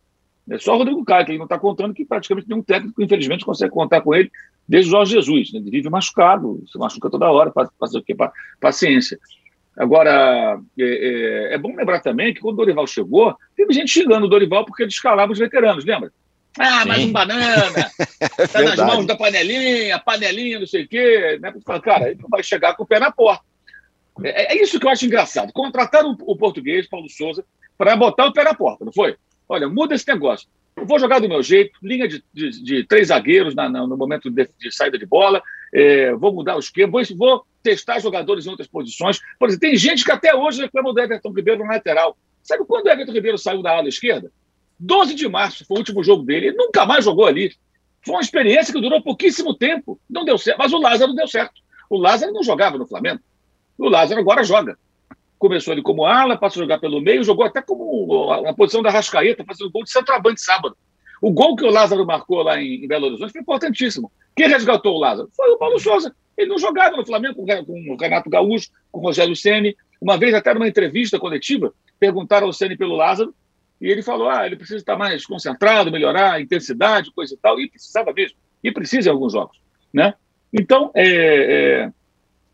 [0.50, 3.44] É só o Rodrigo Caio, que ele não está contando, que praticamente nenhum técnico, infelizmente,
[3.44, 4.32] consegue contar com ele
[4.68, 5.52] desde o Jorge Jesus.
[5.52, 5.60] Né?
[5.60, 8.16] Ele vive machucado, se machuca toda hora, fazer o quê?
[8.60, 9.20] Paciência.
[9.78, 14.26] Agora, é, é, é, bom lembrar também que quando o Dorival chegou, teve gente xingando
[14.26, 16.12] o Dorival porque ele escalava os veteranos, lembra?
[16.58, 16.88] Ah, Sim.
[16.88, 17.92] mais um banana,
[18.54, 21.38] tá nas mãos da panelinha, panelinha, não sei o quê.
[21.42, 21.54] Né?
[21.84, 23.44] Cara, ele vai chegar com o pé na porta.
[24.24, 25.52] É, é isso que eu acho engraçado.
[25.52, 27.44] Contrataram o, o português, Paulo Souza,
[27.78, 29.18] para botar o pé na porta, não foi?
[29.48, 30.48] Olha, muda esse negócio.
[30.76, 33.96] Eu vou jogar do meu jeito, linha de, de, de três zagueiros na, na, no
[33.96, 35.42] momento de, de, saída de bola,
[35.74, 39.20] é, vou mudar o esquema, vou, vou, testar jogadores em outras posições.
[39.40, 42.18] Por exemplo, tem gente que até hoje reclama do Everton Ribeiro na lateral.
[42.44, 44.32] Sabe quando o Everton Ribeiro saiu da ala esquerda?
[44.78, 47.52] 12 de março foi o último jogo dele, ele nunca mais jogou ali.
[48.06, 51.62] Foi uma experiência que durou pouquíssimo tempo, não deu certo, mas o Lázaro deu certo.
[51.90, 53.22] O Lázaro não jogava no Flamengo.
[53.78, 54.78] O Lázaro agora joga.
[55.38, 58.90] Começou ali como ala, passou a jogar pelo meio, jogou até como na posição da
[58.90, 60.76] Rascaeta, fazendo gol de centroavante sábado.
[61.22, 64.12] O gol que o Lázaro marcou lá em, Belo Horizonte foi importantíssimo.
[64.36, 65.30] Quem resgatou o Lázaro?
[65.36, 66.14] Foi o Paulo Souza.
[66.38, 69.76] Ele não jogava no Flamengo com, o Renato Gaúcho, com o Rogério Ceni.
[70.02, 73.34] Uma vez, até numa entrevista coletiva, perguntaram ao Ceni pelo Lázaro,
[73.80, 77.60] e ele falou: ah, ele precisa estar mais concentrado, melhorar a intensidade, coisa e tal.
[77.60, 78.38] E precisava mesmo.
[78.64, 79.58] E precisa em alguns jogos.
[79.94, 80.14] Né?
[80.52, 81.92] Então, é, é,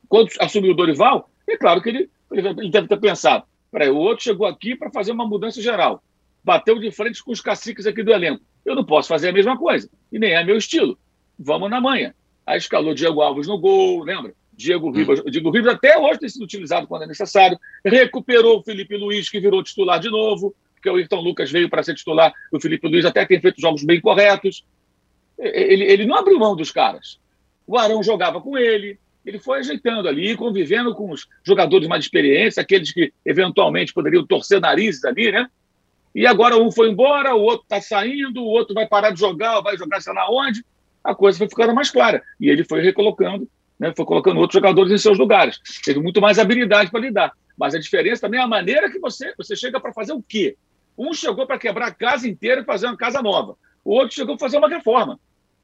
[0.08, 4.24] quando assumiu o Dorival, é claro que ele ele deve ter pensado: peraí, o outro
[4.24, 6.04] chegou aqui para fazer uma mudança geral.
[6.44, 8.44] Bateu de frente com os caciques aqui do elenco.
[8.66, 9.90] Eu não posso fazer a mesma coisa.
[10.12, 10.98] E nem é meu estilo.
[11.38, 12.14] Vamos na manhã.
[12.46, 14.34] Aí escalou Diego Alves no gol, lembra?
[14.54, 14.92] Diego hum.
[14.92, 15.22] Ribas.
[15.26, 17.60] Diego Ribas até hoje tem sido utilizado quando é necessário.
[17.86, 21.84] Recuperou o Felipe Luiz, que virou titular de novo, porque o Ayrton Lucas veio para
[21.84, 22.34] ser titular.
[22.52, 24.66] O Felipe Luiz até tem feito jogos bem corretos.
[25.38, 27.20] Ele, ele não abriu mão dos caras.
[27.66, 32.58] O Arão jogava com ele, ele foi ajeitando ali, convivendo com os jogadores mais experientes,
[32.58, 35.48] aqueles que eventualmente poderiam torcer narizes ali, né?
[36.14, 39.62] E agora um foi embora, o outro está saindo, o outro vai parar de jogar,
[39.62, 40.64] vai jogar sei lá onde.
[41.04, 42.22] A coisa foi ficando mais clara.
[42.40, 43.48] E ele foi recolocando,
[43.80, 43.94] né?
[43.96, 45.60] foi colocando outros jogadores em seus lugares.
[45.86, 47.32] Teve muito mais habilidade para lidar.
[47.58, 50.58] Mas a diferença também é a maneira que você, você chega para fazer o quê?
[50.98, 53.56] Um chegou para quebrar a casa inteira e fazer uma casa nova.
[53.84, 55.18] O outro chegou para fazer uma reforma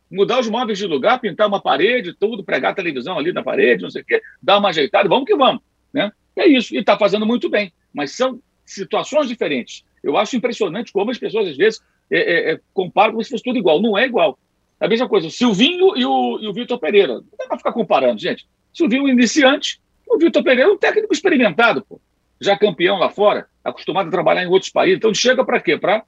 [0.10, 3.90] mudar os móveis de lugar, pintar uma parede, tudo, pregar televisão ali na parede, não
[3.90, 5.62] sei o quê, dar uma ajeitada, vamos que vamos.
[5.94, 6.12] Né?
[6.36, 7.72] É isso, e está fazendo muito bem.
[7.94, 9.84] Mas são situações diferentes.
[10.04, 13.44] Eu acho impressionante como as pessoas, às vezes, é, é, é, comparam como se fosse
[13.44, 13.82] tudo igual.
[13.82, 14.38] Não é igual.
[14.80, 17.16] É a mesma coisa, o Silvinho e o, e o Vitor Pereira.
[17.16, 18.48] Não dá para ficar comparando, gente.
[18.74, 22.00] Silvinho, iniciante, o Vitor Pereira é um técnico experimentado, pô.
[22.40, 24.98] já campeão lá fora, acostumado a trabalhar em outros países.
[24.98, 25.78] Então, chega para quê?
[25.78, 26.04] Para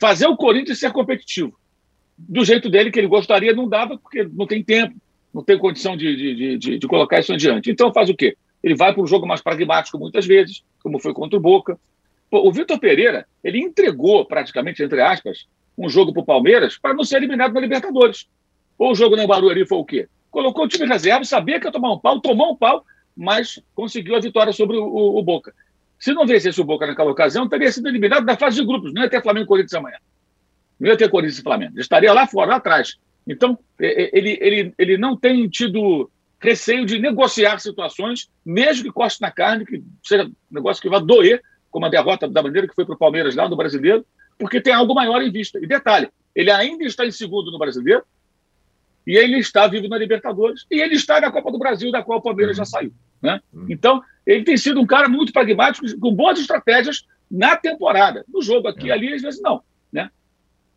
[0.00, 1.56] fazer o Corinthians ser competitivo
[2.16, 4.94] do jeito dele que ele gostaria, não dava, porque não tem tempo,
[5.32, 7.70] não tem condição de, de, de, de colocar isso adiante.
[7.70, 8.36] Então faz o quê?
[8.62, 11.78] Ele vai para um jogo mais pragmático muitas vezes, como foi contra o Boca.
[12.30, 15.46] Pô, o Vitor Pereira, ele entregou praticamente, entre aspas,
[15.76, 18.26] um jogo para o Palmeiras para não ser eliminado na Libertadores.
[18.78, 20.08] Ou o jogo no Barueri foi o quê?
[20.30, 22.84] Colocou o time reserva, sabia que ia tomar um pau, tomou um pau,
[23.16, 25.52] mas conseguiu a vitória sobre o, o, o Boca.
[25.98, 29.02] Se não vencesse o Boca naquela ocasião, teria sido eliminado da fase de grupos, não
[29.02, 29.98] ia ter Flamengo e Corinthians amanhã.
[30.78, 31.72] Não ia ter Corinthians e Flamengo.
[31.74, 32.96] Ele estaria lá fora, lá atrás.
[33.26, 39.30] Então, ele, ele, ele não tem tido receio de negociar situações, mesmo que coste na
[39.30, 42.84] carne, que seja um negócio que vá doer, como a derrota da bandeira que foi
[42.84, 44.04] para o Palmeiras lá no Brasileiro,
[44.36, 45.58] porque tem algo maior em vista.
[45.62, 48.02] E detalhe, ele ainda está em segundo no Brasileiro,
[49.06, 52.18] e ele está vivo na Libertadores, e ele está na Copa do Brasil, da qual
[52.18, 52.92] o Palmeiras já saiu.
[53.20, 53.40] Né?
[53.68, 58.24] Então, ele tem sido um cara muito pragmático, com boas estratégias na temporada.
[58.28, 58.92] No jogo aqui, é.
[58.92, 59.62] ali, às vezes não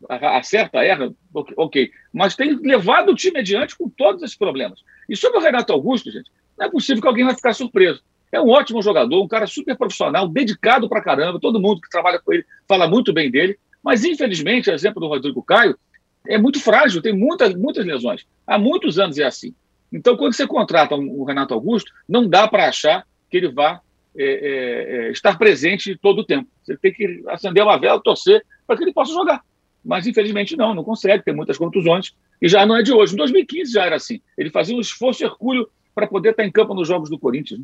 [0.08, 1.12] acerta, erra,
[1.56, 1.90] ok.
[2.12, 4.80] Mas tem levado o time adiante com todos esses problemas.
[5.08, 8.02] E sobre o Renato Augusto, gente, não é possível que alguém vai ficar surpreso.
[8.30, 11.40] É um ótimo jogador, um cara super profissional, dedicado pra caramba.
[11.40, 13.58] Todo mundo que trabalha com ele fala muito bem dele.
[13.82, 15.78] Mas, infelizmente, o exemplo do Rodrigo Caio
[16.26, 18.26] é muito frágil, tem muitas, muitas lesões.
[18.46, 19.54] Há muitos anos é assim.
[19.92, 23.80] Então, quando você contrata o Renato Augusto, não dá para achar que ele vá
[24.18, 26.48] é, é, é, estar presente todo o tempo.
[26.64, 29.42] Você tem que acender uma vela, torcer para que ele possa jogar
[29.86, 33.14] mas infelizmente não, não consegue, tem muitas contusões, e já não é de hoje.
[33.14, 34.20] Em 2015 já era assim.
[34.36, 37.60] Ele fazia um esforço hercúleo para poder estar em campo nos jogos do Corinthians.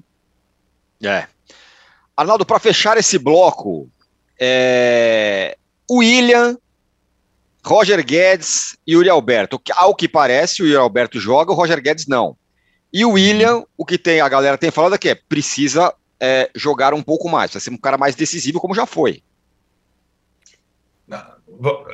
[1.00, 1.10] Né?
[1.10, 1.28] É.
[2.16, 3.90] Arnaldo, para fechar esse bloco,
[4.40, 5.58] é...
[5.90, 6.56] William,
[7.64, 9.60] Roger Guedes e Yuri Alberto.
[9.74, 12.36] Ao que parece, o Yuri Alberto joga, o Roger Guedes não.
[12.92, 16.94] E o William, o que tem a galera tem falado aqui é precisa é, jogar
[16.94, 19.22] um pouco mais, vai ser um cara mais decisivo, como já foi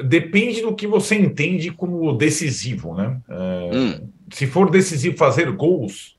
[0.05, 3.21] depende do que você entende como decisivo, né?
[3.29, 4.09] É, hum.
[4.33, 6.17] Se for decisivo fazer gols,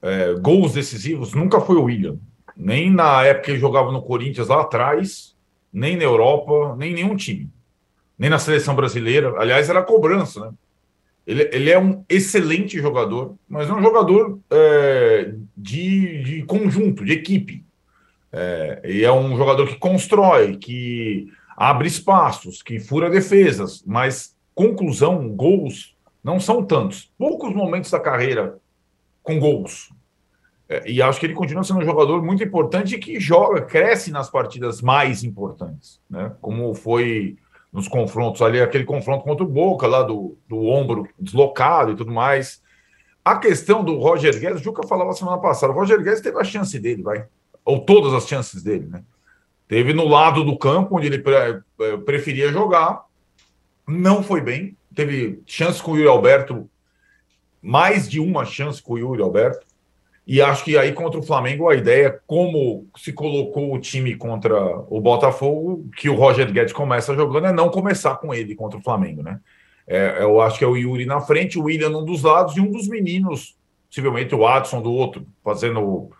[0.00, 2.18] é, gols decisivos, nunca foi o William.
[2.56, 5.34] Nem na época que ele jogava no Corinthians lá atrás,
[5.72, 7.48] nem na Europa, nem nenhum time.
[8.18, 9.34] Nem na seleção brasileira.
[9.38, 10.50] Aliás, era cobrança, né?
[11.26, 17.12] Ele, ele é um excelente jogador, mas é um jogador é, de, de conjunto, de
[17.12, 17.64] equipe.
[18.32, 21.28] É, e é um jogador que constrói, que
[21.62, 27.12] abre espaços, que fura defesas, mas conclusão, gols, não são tantos.
[27.16, 28.58] Poucos momentos da carreira
[29.22, 29.92] com gols.
[30.68, 34.10] É, e acho que ele continua sendo um jogador muito importante e que joga, cresce
[34.10, 36.32] nas partidas mais importantes, né?
[36.40, 37.38] Como foi
[37.72, 42.10] nos confrontos ali, aquele confronto contra o Boca, lá do, do ombro deslocado e tudo
[42.10, 42.60] mais.
[43.24, 46.44] A questão do Roger Guedes, o Juca falava semana passada, o Roger Guedes teve a
[46.44, 47.24] chance dele, vai.
[47.64, 49.04] Ou todas as chances dele, né?
[49.72, 53.06] Teve no lado do campo, onde ele pre é, preferia jogar,
[53.88, 54.76] não foi bem.
[54.94, 56.68] Teve chance com o Yuri Alberto,
[57.62, 59.66] mais de uma chance com o Yuri Alberto.
[60.26, 64.54] E acho que aí contra o Flamengo a ideia, como se colocou o time contra
[64.90, 68.82] o Botafogo, que o Roger Guedes começa jogando, é não começar com ele contra o
[68.82, 69.40] Flamengo, né?
[69.86, 72.60] É, eu acho que é o Yuri na frente, o William num dos lados e
[72.60, 73.56] um dos meninos,
[73.88, 76.10] possivelmente o Adson do outro, fazendo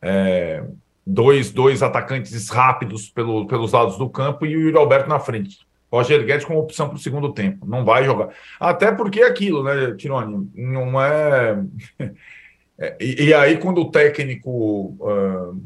[0.00, 0.62] é,
[1.06, 5.58] dois, dois atacantes rápidos pelo, pelos lados do campo e o Yuri Alberto na frente.
[5.92, 7.66] Roger Guedes com opção para o segundo tempo.
[7.66, 8.30] Não vai jogar.
[8.58, 10.50] Até porque é aquilo, né, Tironi?
[10.54, 11.62] Não é.
[12.78, 15.62] é e, e, aí, quando o técnico uh,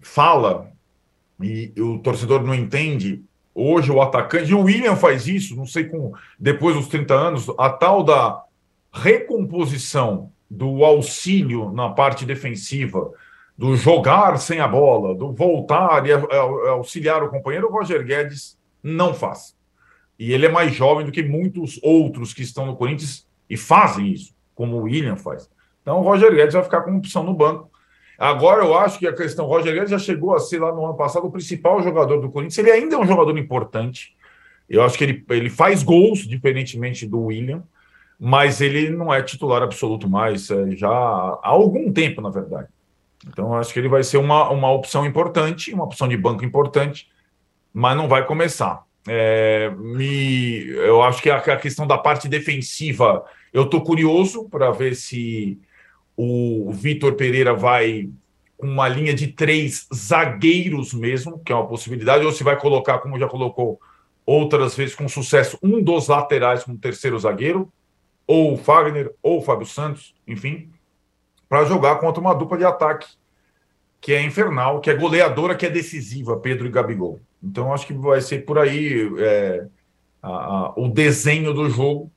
[0.00, 0.70] fala
[1.40, 5.84] e, o torcedor não entende, hoje o atacante, e o William faz isso, não sei
[5.84, 8.42] como, depois dos 30 anos, a tal da
[8.92, 13.10] recomposição do auxílio na parte defensiva,
[13.56, 16.12] do jogar sem a bola, do voltar e
[16.68, 19.56] auxiliar o companheiro, o Roger Guedes não faz.
[20.18, 24.08] E ele é mais jovem do que muitos outros que estão no Corinthians e fazem
[24.08, 25.48] isso, como o William faz.
[25.82, 27.70] Então o Roger Guedes vai ficar com opção no banco.
[28.18, 30.84] Agora eu acho que a questão, o Roger Guedes já chegou a ser lá no
[30.84, 32.58] ano passado o principal jogador do Corinthians.
[32.58, 34.16] Ele ainda é um jogador importante.
[34.68, 37.62] Eu acho que ele, ele faz gols, diferentemente do William,
[38.18, 42.68] mas ele não é titular absoluto mais, é, já há algum tempo, na verdade.
[43.28, 47.08] Então, acho que ele vai ser uma, uma opção importante, uma opção de banco importante,
[47.72, 48.84] mas não vai começar.
[49.06, 54.70] É, me, eu acho que a, a questão da parte defensiva, eu estou curioso para
[54.70, 55.58] ver se
[56.16, 58.08] o Vitor Pereira vai
[58.56, 62.98] com uma linha de três zagueiros mesmo, que é uma possibilidade, ou se vai colocar,
[62.98, 63.80] como já colocou
[64.24, 67.70] outras vezes com sucesso, um dos laterais como terceiro zagueiro,
[68.26, 70.70] ou o Fagner, ou o Fábio Santos, enfim,
[71.48, 73.06] para jogar contra uma dupla de ataque
[74.00, 77.20] que é infernal, que é goleadora, que é decisiva, Pedro e Gabigol.
[77.42, 79.66] Então, acho que vai ser por aí é,
[80.22, 82.10] a, a, o desenho do jogo.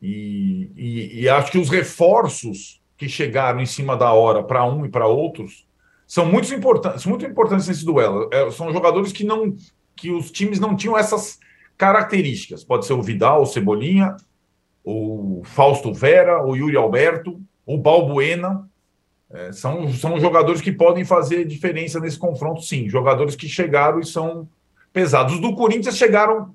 [0.00, 4.86] E, e, e, acho que os reforços que chegaram em cima da hora para um
[4.86, 5.66] e para outros
[6.06, 8.28] são muito importantes, muito importantes nesse duelo.
[8.32, 9.56] É, são jogadores que não
[9.96, 11.40] que os times não tinham essas
[11.76, 12.62] características.
[12.62, 14.16] Pode ser o Vidal, o Cebolinha,
[14.84, 18.68] o Fausto Vera, o Yuri Alberto, o Balbuena.
[19.30, 22.88] É, são, são jogadores que podem fazer diferença nesse confronto, sim.
[22.88, 24.48] Jogadores que chegaram e são
[24.92, 25.34] pesados.
[25.34, 26.54] Os do Corinthians chegaram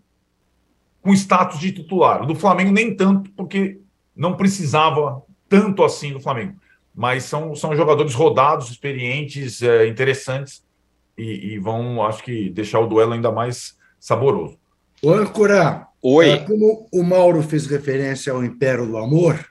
[1.02, 2.24] com status de titular.
[2.24, 3.80] O do Flamengo nem tanto, porque
[4.16, 6.56] não precisava tanto assim do Flamengo.
[6.96, 10.64] Mas são, são jogadores rodados, experientes, é, interessantes
[11.18, 14.58] e, e, vão, acho que, deixar o duelo ainda mais saboroso.
[15.02, 16.30] O âncora, Oi.
[16.30, 19.49] É, como o Mauro fez referência ao Império do Amor,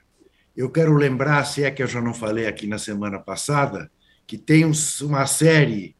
[0.59, 3.89] eu quero lembrar, se é que eu já não falei aqui na semana passada,
[4.27, 4.69] que tem
[5.01, 5.95] uma série,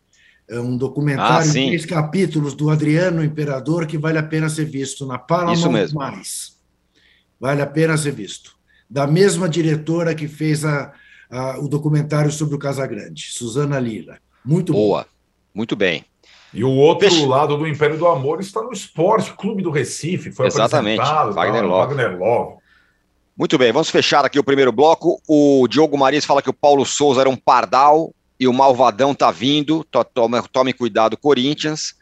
[0.50, 5.06] é, um documentário, ah, três capítulos do Adriano Imperador que vale a pena ser visto
[5.06, 5.93] na Paramount+.
[5.93, 6.58] Mais.
[7.39, 8.52] Vale a pena ser visto.
[8.89, 10.91] Da mesma diretora que fez a,
[11.32, 14.19] a, o documentário sobre o Casagrande, Suzana Lira.
[14.43, 15.08] Muito Boa, bom.
[15.56, 16.04] muito bem.
[16.54, 20.34] E o outro lado do Império do Amor está no Esporte Clube do Recife.
[20.34, 21.95] Foi Exatamente, apresentado, Wagner Love.
[21.95, 22.60] Wagner Love.
[23.39, 25.21] Muito bem, vamos fechar aqui o primeiro bloco.
[25.25, 29.32] O Diogo Marias fala que o Paulo Souza era um pardal e o malvadão tá
[29.32, 29.86] vindo.
[30.13, 31.95] Tome, tome cuidado, Corinthians.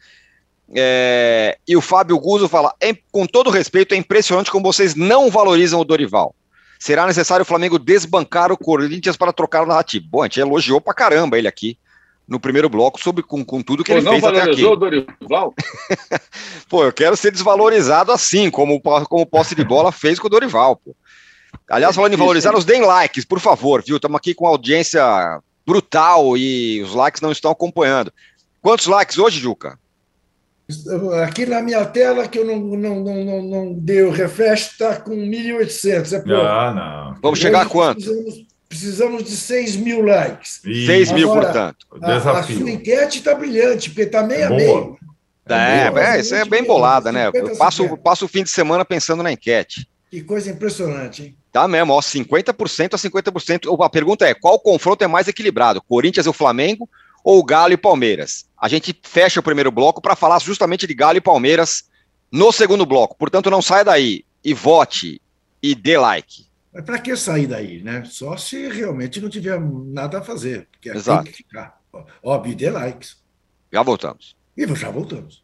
[0.76, 5.30] É, e o Fábio Guzzo fala: é, com todo respeito, é impressionante como vocês não
[5.30, 6.34] valorizam o Dorival.
[6.80, 10.08] Será necessário o Flamengo desbancar o Corinthians para trocar o narrativo.
[10.10, 11.78] Bom, a gente elogiou pra caramba ele aqui
[12.28, 14.62] no primeiro bloco sobre com, com tudo que Pô, ele fez até aqui.
[14.64, 15.54] Não valorizou o Dorival?
[16.68, 20.30] Pô, eu quero ser desvalorizado assim, como, como o posse de bola fez com o
[20.30, 20.96] Dorival, pô.
[21.70, 23.98] Aliás, falando em valorizar, nos deem likes, por favor, viu?
[23.98, 28.12] Estamos aqui com audiência brutal e os likes não estão acompanhando.
[28.62, 29.78] Quantos likes hoje, Juca?
[31.24, 34.98] Aqui na minha tela, que eu não, não, não, não, não dei o refresh, está
[34.98, 36.14] com 1.800.
[36.14, 37.22] É ah, não.
[37.22, 38.02] Vamos chegar a quanto?
[38.02, 40.60] Precisamos, precisamos de 6 mil likes.
[40.64, 41.88] 6 mil, portanto.
[42.02, 44.98] A, a, sua enquete está brilhante, porque está meio a meio.
[45.50, 47.32] É, é, isso é bem bolada, né?
[47.34, 49.88] Eu passo, passo o fim de semana pensando na enquete.
[50.10, 51.38] Que coisa impressionante, hein?
[51.52, 53.84] Tá mesmo, ó, 50% a 50%.
[53.84, 55.82] A pergunta é: qual confronto é mais equilibrado?
[55.82, 56.90] Corinthians e o Flamengo
[57.24, 58.48] ou Galo e Palmeiras?
[58.58, 61.90] A gente fecha o primeiro bloco para falar justamente de Galo e Palmeiras
[62.32, 63.18] no segundo bloco.
[63.18, 65.22] Portanto, não saia daí e vote
[65.62, 66.48] e dê like.
[66.74, 68.04] Mas para que sair daí, né?
[68.06, 70.68] Só se realmente não tiver nada a fazer.
[70.72, 71.24] Porque Exato.
[71.24, 71.80] tem que ficar.
[72.22, 73.18] Óbvio, dê likes.
[73.74, 74.36] Já voltamos.
[74.56, 75.44] E já voltamos.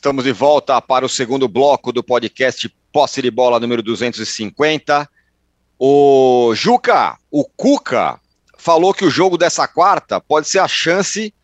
[0.00, 5.06] Estamos de volta para o segundo bloco do podcast Posse de Bola número 250.
[5.78, 8.18] O Juca, o Cuca,
[8.56, 11.34] falou que o jogo dessa quarta pode ser a chance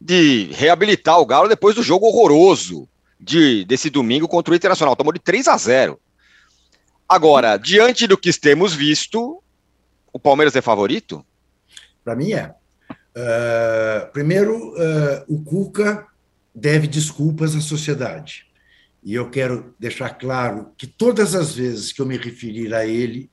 [0.00, 2.88] de reabilitar o Galo depois do jogo horroroso
[3.20, 4.96] de, desse domingo contra o Internacional.
[4.96, 6.00] Tomou de 3 a 0.
[7.08, 9.40] Agora, diante do que temos visto,
[10.12, 11.24] o Palmeiras é favorito?
[12.04, 12.52] Para mim é.
[13.14, 16.10] Uh, primeiro, uh, o Cuca
[16.54, 18.46] deve desculpas à sociedade.
[19.04, 23.28] e eu quero deixar claro que todas as vezes que eu me referir a ele,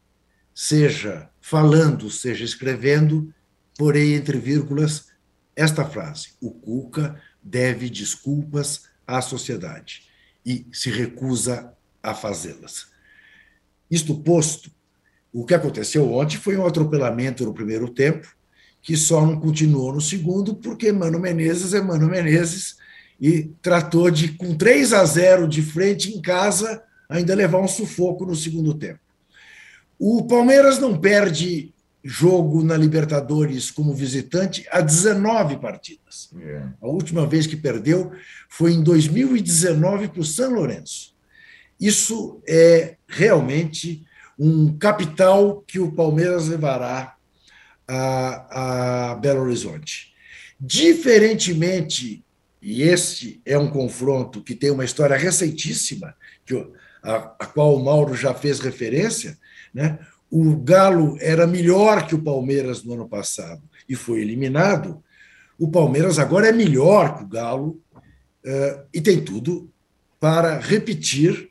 [0.54, 3.32] seja falando, seja escrevendo,
[3.78, 5.10] porém entre vírgulas
[5.56, 10.04] esta frase: o Cuca deve desculpas à sociedade
[10.44, 12.88] e se recusa a fazê-las.
[13.92, 14.72] Isto posto,
[15.32, 18.28] o que aconteceu ontem foi um atropelamento no primeiro tempo,
[18.82, 22.79] que só não continuou no segundo, porque Mano Menezes é Mano Menezes
[23.20, 28.26] e tratou de, com 3 a 0 de frente em casa, ainda levar um sufoco
[28.26, 29.00] no segundo tempo.
[29.98, 36.30] O Palmeiras não perde jogo na Libertadores como visitante há 19 partidas.
[36.34, 36.74] Yeah.
[36.82, 36.86] É.
[36.86, 38.12] A última vez que perdeu
[38.48, 41.14] foi em 2019 para o São Lourenço.
[41.80, 44.06] Isso é realmente
[44.38, 47.16] um capital que o Palmeiras levará
[47.86, 50.14] a, a Belo Horizonte.
[50.60, 52.24] Diferentemente,
[52.62, 56.56] e este é um confronto que tem uma história recentíssima, que,
[57.02, 59.38] a, a qual o Mauro já fez referência,
[59.74, 60.00] né?
[60.30, 65.04] o Galo era melhor que o Palmeiras no ano passado e foi eliminado.
[65.58, 67.82] O Palmeiras agora é melhor que o Galo
[68.46, 69.70] uh, e tem tudo
[70.20, 71.50] para repetir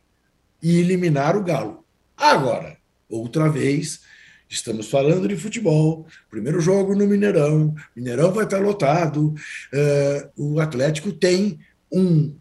[0.62, 1.84] e eliminar o Galo.
[2.16, 2.76] Agora,
[3.09, 4.02] outra vez,
[4.49, 6.07] estamos falando de futebol.
[6.30, 9.34] Primeiro jogo no Mineirão, Mineirão vai estar lotado.
[9.72, 11.59] Uh, o Atlético tem
[11.92, 12.34] um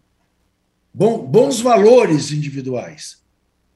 [0.93, 3.21] bom, bons valores individuais.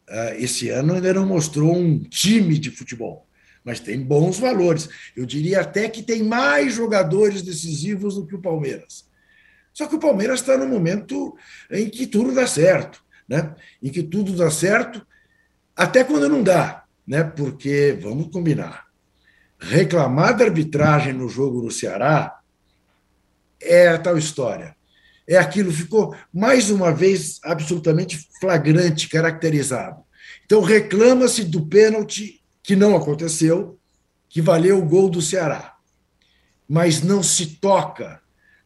[0.09, 3.27] Uh, esse ano ainda não mostrou um time de futebol,
[3.63, 4.89] mas tem bons valores.
[5.15, 9.09] Eu diria até que tem mais jogadores decisivos do que o Palmeiras.
[9.73, 11.35] Só que o Palmeiras está no momento
[11.69, 13.55] em que tudo dá certo, né?
[13.81, 15.05] Em que tudo dá certo,
[15.75, 17.23] até quando não dá, né?
[17.23, 18.85] Porque vamos combinar,
[19.59, 22.39] reclamar da arbitragem no jogo no Ceará
[23.61, 24.75] é a tal história
[25.27, 30.01] é aquilo, ficou mais uma vez absolutamente flagrante, caracterizado.
[30.45, 33.79] Então reclama-se do pênalti que não aconteceu,
[34.27, 35.75] que valeu o gol do Ceará.
[36.67, 38.19] Mas não se toca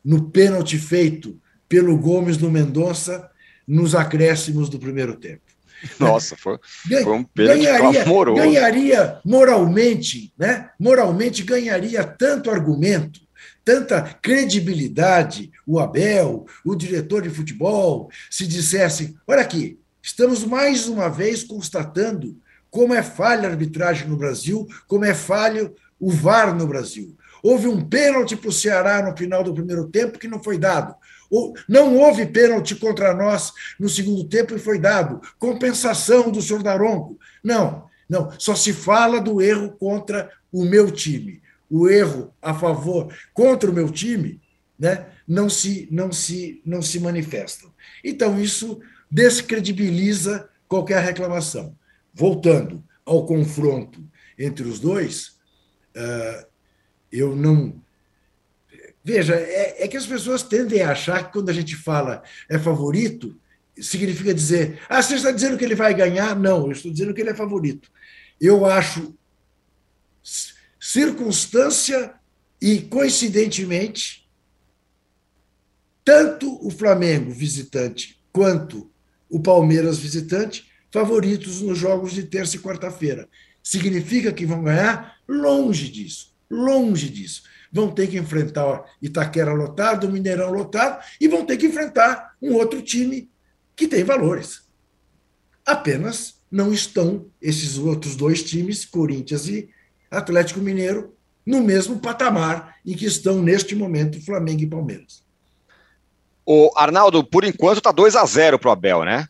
[0.03, 3.29] no pênalti feito pelo Gomes no Mendonça
[3.67, 5.44] nos acréscimos do primeiro tempo.
[5.99, 6.57] Nossa, foi,
[7.03, 8.41] foi um pênalti ganharia, amoroso.
[8.41, 10.69] Ganharia moralmente, né?
[10.79, 13.25] Moralmente ganharia tanto argumento
[13.65, 21.09] tanta credibilidade o Abel, o diretor de futebol, se dissessem: olha aqui, estamos mais uma
[21.09, 22.37] vez constatando
[22.69, 27.17] como é falha a arbitragem no Brasil, como é falho o VAR no Brasil.
[27.41, 30.95] Houve um pênalti para o Ceará no final do primeiro tempo que não foi dado.
[31.67, 35.21] Não houve pênalti contra nós no segundo tempo e foi dado.
[35.39, 37.17] Compensação do senhor Daronco.
[37.43, 38.31] Não, não.
[38.39, 43.73] Só se fala do erro contra o meu time o erro a favor contra o
[43.73, 44.41] meu time,
[44.77, 47.71] né, não se não se não se manifestam.
[48.03, 51.77] Então isso descredibiliza qualquer reclamação.
[52.13, 54.03] Voltando ao confronto
[54.37, 55.37] entre os dois,
[55.95, 56.45] uh,
[57.11, 57.81] eu não
[59.05, 62.59] veja é, é, que as pessoas tendem a achar que quando a gente fala é
[62.59, 63.39] favorito
[63.79, 66.35] significa dizer ah você está dizendo que ele vai ganhar?
[66.35, 67.89] Não, eu estou dizendo que ele é favorito.
[68.41, 69.15] Eu acho
[70.79, 72.13] circunstância
[72.61, 74.27] e, coincidentemente,
[76.03, 78.89] tanto o Flamengo visitante quanto
[79.29, 83.27] o Palmeiras visitante favoritos nos jogos de terça e quarta-feira.
[83.61, 85.17] Significa que vão ganhar?
[85.27, 87.43] Longe disso, longe disso.
[87.71, 92.81] Vão ter que enfrentar Itaquera lotado, Mineirão lotado e vão ter que enfrentar um outro
[92.81, 93.29] time
[93.75, 94.65] que tem valores.
[95.65, 99.69] Apenas não estão esses outros dois times, Corinthians e
[100.09, 105.23] Atlético Mineiro no mesmo patamar em que estão neste momento Flamengo e Palmeiras.
[106.45, 109.27] O Arnaldo, por enquanto está 2 a 0 para o Abel, né?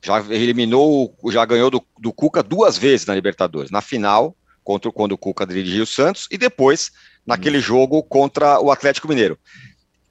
[0.00, 3.70] Já eliminou, já ganhou do, do, Cuca duas vezes na Libertadores.
[3.70, 6.90] Na final, contra quando o Cuca dirigiu o Santos, e depois
[7.26, 9.38] naquele jogo contra o Atlético Mineiro.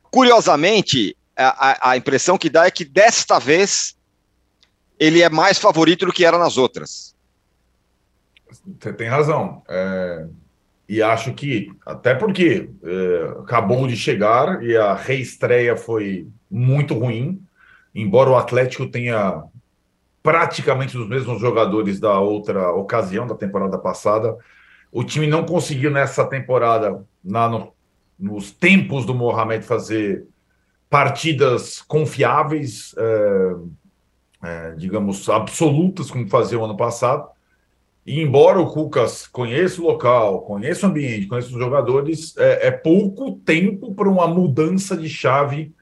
[0.09, 3.95] Curiosamente, a, a impressão que dá é que desta vez
[4.99, 7.15] ele é mais favorito do que era nas outras.
[8.79, 9.63] Você tem razão.
[9.67, 10.27] É,
[10.87, 17.41] e acho que, até porque é, acabou de chegar e a reestreia foi muito ruim,
[17.95, 19.41] embora o Atlético tenha
[20.21, 24.37] praticamente os mesmos jogadores da outra ocasião, da temporada passada,
[24.91, 27.73] o time não conseguiu nessa temporada, na, no,
[28.19, 30.27] nos tempos do Mohamed, fazer
[30.89, 33.55] partidas confiáveis, é,
[34.43, 37.29] é, digamos, absolutas, como fazia o ano passado.
[38.05, 42.71] E embora o Cucas conheça o local, conheça o ambiente, conheça os jogadores, é, é
[42.71, 45.73] pouco tempo para uma mudança de chave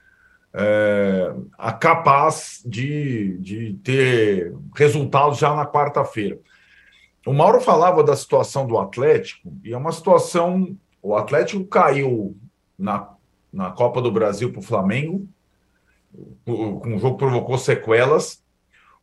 [0.54, 6.38] é, a capaz de, de ter resultados já na quarta-feira.
[7.30, 10.76] O Mauro falava da situação do Atlético, e é uma situação.
[11.00, 12.36] O Atlético caiu
[12.76, 13.08] na,
[13.54, 15.28] na Copa do Brasil para o Flamengo,
[16.44, 18.44] com um jogo que provocou sequelas.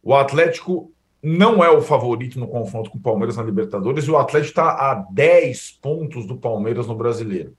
[0.03, 0.91] O Atlético
[1.23, 4.73] não é o favorito no confronto com o Palmeiras na Libertadores, e o Atlético está
[4.73, 7.57] a 10 pontos do Palmeiras no brasileiro.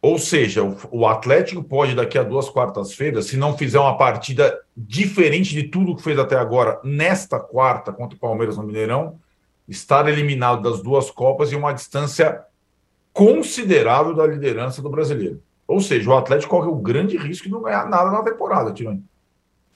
[0.00, 5.52] Ou seja, o Atlético pode, daqui a duas quartas-feiras, se não fizer uma partida diferente
[5.52, 9.22] de tudo que fez até agora, nesta quarta contra o Palmeiras no Mineirão,
[9.68, 12.42] estar eliminado das duas Copas em uma distância
[13.12, 15.42] considerável da liderança do brasileiro.
[15.66, 19.02] Ou seja, o Atlético corre o grande risco de não ganhar nada na temporada, Tironi.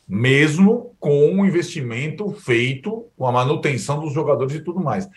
[0.06, 5.08] Mesmo com o investimento feito, com a manutenção dos jogadores e tudo mais.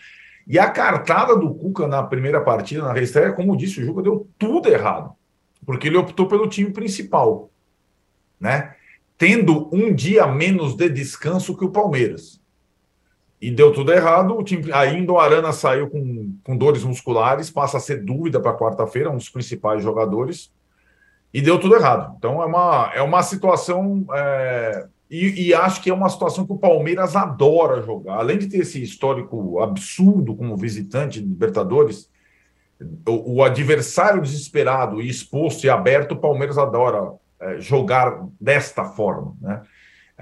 [0.46, 4.28] E a cartada do Cuca na primeira partida, na reestreia, como disse o Juca, deu
[4.38, 5.12] tudo errado.
[5.64, 7.50] Porque ele optou pelo time principal,
[8.40, 8.74] né?
[9.16, 12.41] Tendo um dia menos de descanso que o Palmeiras.
[13.42, 14.38] E deu tudo errado.
[14.38, 18.56] O time, ainda o Arana saiu com, com dores musculares, passa a ser dúvida para
[18.56, 20.52] quarta-feira, um dos principais jogadores.
[21.34, 22.14] E deu tudo errado.
[22.16, 26.52] Então é uma, é uma situação é, e, e, acho que é uma situação que
[26.52, 28.18] o Palmeiras adora jogar.
[28.18, 32.08] Além de ter esse histórico absurdo como visitante de Libertadores,
[33.08, 39.34] o, o adversário desesperado exposto e aberto, o Palmeiras adora é, jogar desta forma.
[39.40, 39.62] Né?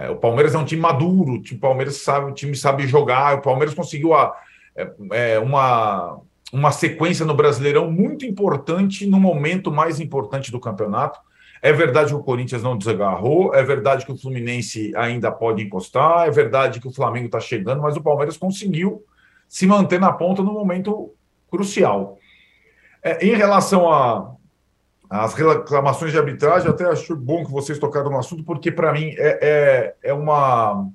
[0.01, 3.39] É, o Palmeiras é um time maduro, o time, Palmeiras sabe, o time sabe jogar.
[3.39, 4.35] O Palmeiras conseguiu a,
[4.75, 6.21] é, é, uma,
[6.53, 11.21] uma sequência no Brasileirão muito importante no momento mais importante do campeonato
[11.63, 16.27] é verdade que o Corinthians não desagarrou, é verdade que o Fluminense ainda pode encostar,
[16.27, 19.05] é verdade que o Flamengo está chegando, mas o Palmeiras conseguiu
[19.47, 21.13] se manter na ponta no momento
[21.51, 22.19] crucial.
[23.03, 24.35] É, em relação a
[25.11, 29.13] as reclamações de arbitragem, até acho bom que vocês tocaram no assunto, porque para mim
[29.19, 30.89] é, é, é, uma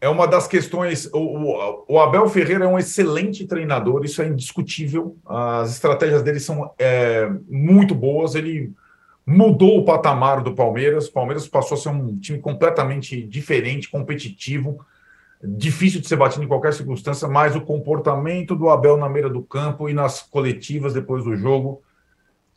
[0.00, 1.08] é uma das questões.
[1.12, 5.16] O, o, o, Abel Ferreira é um excelente treinador, isso é indiscutível.
[5.24, 8.34] As estratégias dele são é, muito boas.
[8.34, 8.72] Ele
[9.24, 11.06] mudou o patamar do Palmeiras.
[11.06, 14.84] O Palmeiras passou a ser um time completamente diferente, competitivo,
[15.40, 19.42] difícil de ser batido em qualquer circunstância, mas o comportamento do Abel na beira do
[19.42, 21.82] campo e nas coletivas depois do jogo,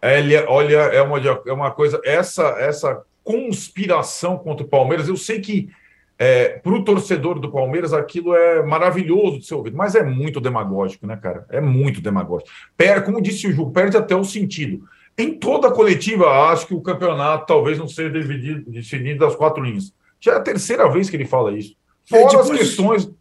[0.04, 5.40] ele, olha, é uma, é uma coisa, essa, essa conspiração contra o Palmeiras, eu sei
[5.40, 5.70] que
[6.18, 10.40] é, para o torcedor do Palmeiras aquilo é maravilhoso de ser ouvido, mas é muito
[10.40, 11.46] demagógico, né, cara?
[11.50, 12.52] É muito demagógico.
[12.78, 14.88] Per, como disse o Ju, perde até o sentido.
[15.18, 19.64] Em toda a coletiva, acho que o campeonato talvez não seja dividido, definido das quatro
[19.64, 19.94] linhas.
[20.20, 21.76] Já é a terceira vez que ele fala isso.
[22.12, 23.12] É, Fora depois, as questões.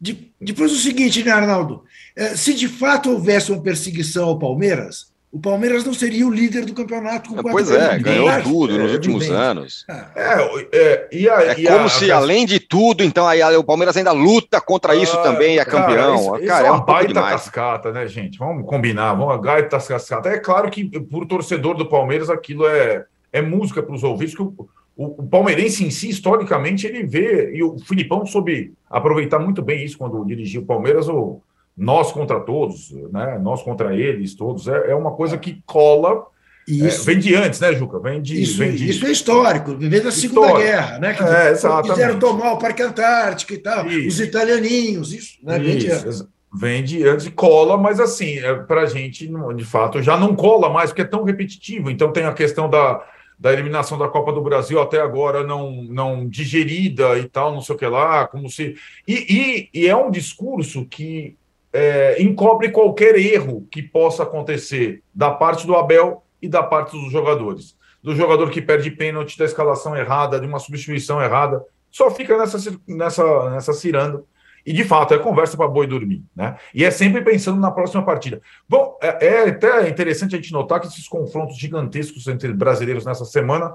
[0.00, 1.84] De, depois o seguinte, né, Arnaldo?
[2.16, 6.64] É, se de fato houvesse uma perseguição ao Palmeiras, o Palmeiras não seria o líder
[6.64, 9.84] do campeonato com Pois é, ganhou tudo é, nos últimos anos.
[10.16, 12.16] É, é, e a, é e como a, se, a...
[12.16, 15.64] além de tudo, então aí o Palmeiras ainda luta contra isso ah, também e é
[15.66, 15.96] campeão.
[15.96, 18.38] Cara, isso, cara, isso é, uma um baita cascata, né, gente?
[18.38, 20.30] Vamos combinar, vamos gaita cascata.
[20.30, 24.42] É claro que, por torcedor do Palmeiras, aquilo é, é música para os ouvidos, que
[24.42, 24.54] o,
[24.96, 29.84] o, o, palmeirense em si, historicamente, ele vê, e o Filipão soube aproveitar muito bem
[29.84, 31.42] isso quando dirigiu o Palmeiras, o
[31.78, 33.38] nós contra todos, né?
[33.40, 36.26] nós contra eles, todos, é, é uma coisa que cola.
[36.66, 37.02] Isso.
[37.02, 37.98] É, vem de antes, né, Juca?
[38.00, 38.90] Vem de, isso, vem de...
[38.90, 41.14] isso é histórico, vem da Segunda Guerra, né?
[41.14, 41.90] Que é, exatamente.
[41.90, 44.08] quiseram tomar o Parque Antártico e tal, isso.
[44.08, 45.58] os italianinhos, isso, né?
[45.58, 46.26] Vem de antes.
[46.52, 50.34] Vem de antes e cola, mas assim, é, para a gente, de fato, já não
[50.34, 51.90] cola mais, porque é tão repetitivo.
[51.90, 53.02] Então tem a questão da,
[53.38, 57.74] da eliminação da Copa do Brasil até agora não, não digerida e tal, não sei
[57.74, 58.76] o que lá, como se.
[59.06, 61.36] E, e, e é um discurso que
[61.72, 67.12] é, encobre qualquer erro que possa acontecer da parte do Abel e da parte dos
[67.12, 67.76] jogadores.
[68.02, 72.58] Do jogador que perde pênalti, da escalação errada, de uma substituição errada, só fica nessa,
[72.86, 74.22] nessa, nessa ciranda.
[74.64, 76.22] E, de fato, é conversa para boi dormir.
[76.34, 76.56] Né?
[76.74, 78.40] E é sempre pensando na próxima partida.
[78.68, 83.24] Bom, é, é até interessante a gente notar que esses confrontos gigantescos entre brasileiros nessa
[83.24, 83.74] semana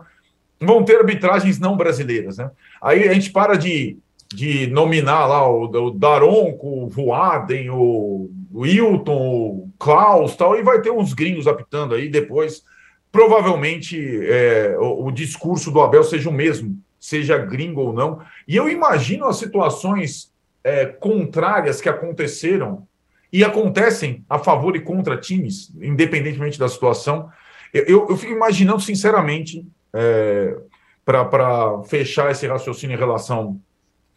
[0.60, 2.38] vão ter arbitragens não brasileiras.
[2.38, 2.50] Né?
[2.82, 3.98] Aí a gente para de
[4.34, 10.82] de nominar lá o, o Daronco, o Voaden, o Wilton, o Klaus tal, e vai
[10.82, 12.64] ter uns gringos apitando aí depois.
[13.12, 18.22] Provavelmente é, o, o, discurso do Abel seja o mesmo, seja gringo ou não.
[18.48, 20.32] E eu imagino as situações
[20.64, 22.88] é, contrárias que aconteceram
[23.32, 27.30] e acontecem a favor e contra times, independentemente da situação.
[27.74, 30.56] Eu, eu, eu fico imaginando, sinceramente, é,
[31.04, 33.60] para fechar esse raciocínio em relação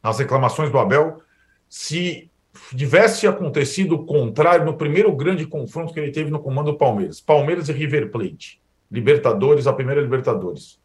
[0.09, 1.21] as reclamações do Abel,
[1.69, 2.31] se
[2.77, 7.21] tivesse acontecido o contrário no primeiro grande confronto que ele teve no comando do Palmeiras,
[7.21, 10.81] Palmeiras e River Plate, Libertadores, a primeira Libertadores.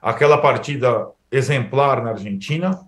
[0.00, 2.80] aquela partida exemplar na Argentina,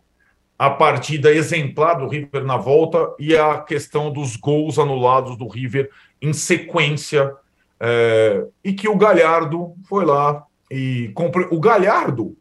[0.58, 5.90] a partida exemplar do River na volta e a questão dos gols anulados do River
[6.20, 7.32] em sequência.
[7.78, 11.48] É, e que o Galhardo foi lá e comprou.
[11.52, 12.36] O Galhardo,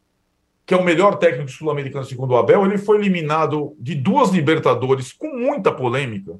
[0.65, 5.11] que é o melhor técnico sul-americano segundo o Abel, ele foi eliminado de duas Libertadores
[5.11, 6.39] com muita polêmica.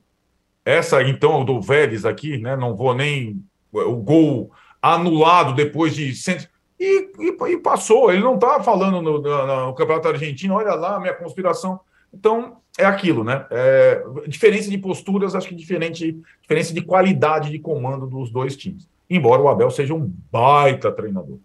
[0.66, 2.56] Essa, então, do Vélez aqui, né?
[2.56, 3.44] Não vou nem.
[3.72, 4.52] O gol
[4.82, 6.16] anulado depois de.
[6.16, 6.48] Cento...
[6.80, 8.12] E, e, e, passou.
[8.12, 11.80] Ele não estava falando no, no, no, Campeonato Argentino, olha lá, minha conspiração.
[12.14, 13.46] Então, é aquilo, né?
[13.50, 18.88] É, diferença de posturas, acho que diferente, diferença de qualidade de comando dos dois times.
[19.10, 21.40] Embora o Abel seja um baita treinador.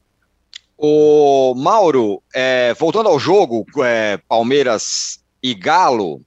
[0.81, 6.23] O Mauro, é, voltando ao jogo, é, Palmeiras e Galo,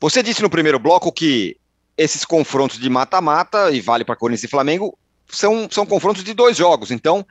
[0.00, 1.58] você disse no primeiro bloco que
[1.94, 4.98] esses confrontos de mata-mata, e vale para Corinthians e Flamengo,
[5.28, 6.90] são, são confrontos de dois jogos.
[6.90, 7.26] Então,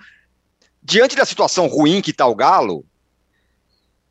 [0.84, 2.86] diante da situação ruim que está o Galo,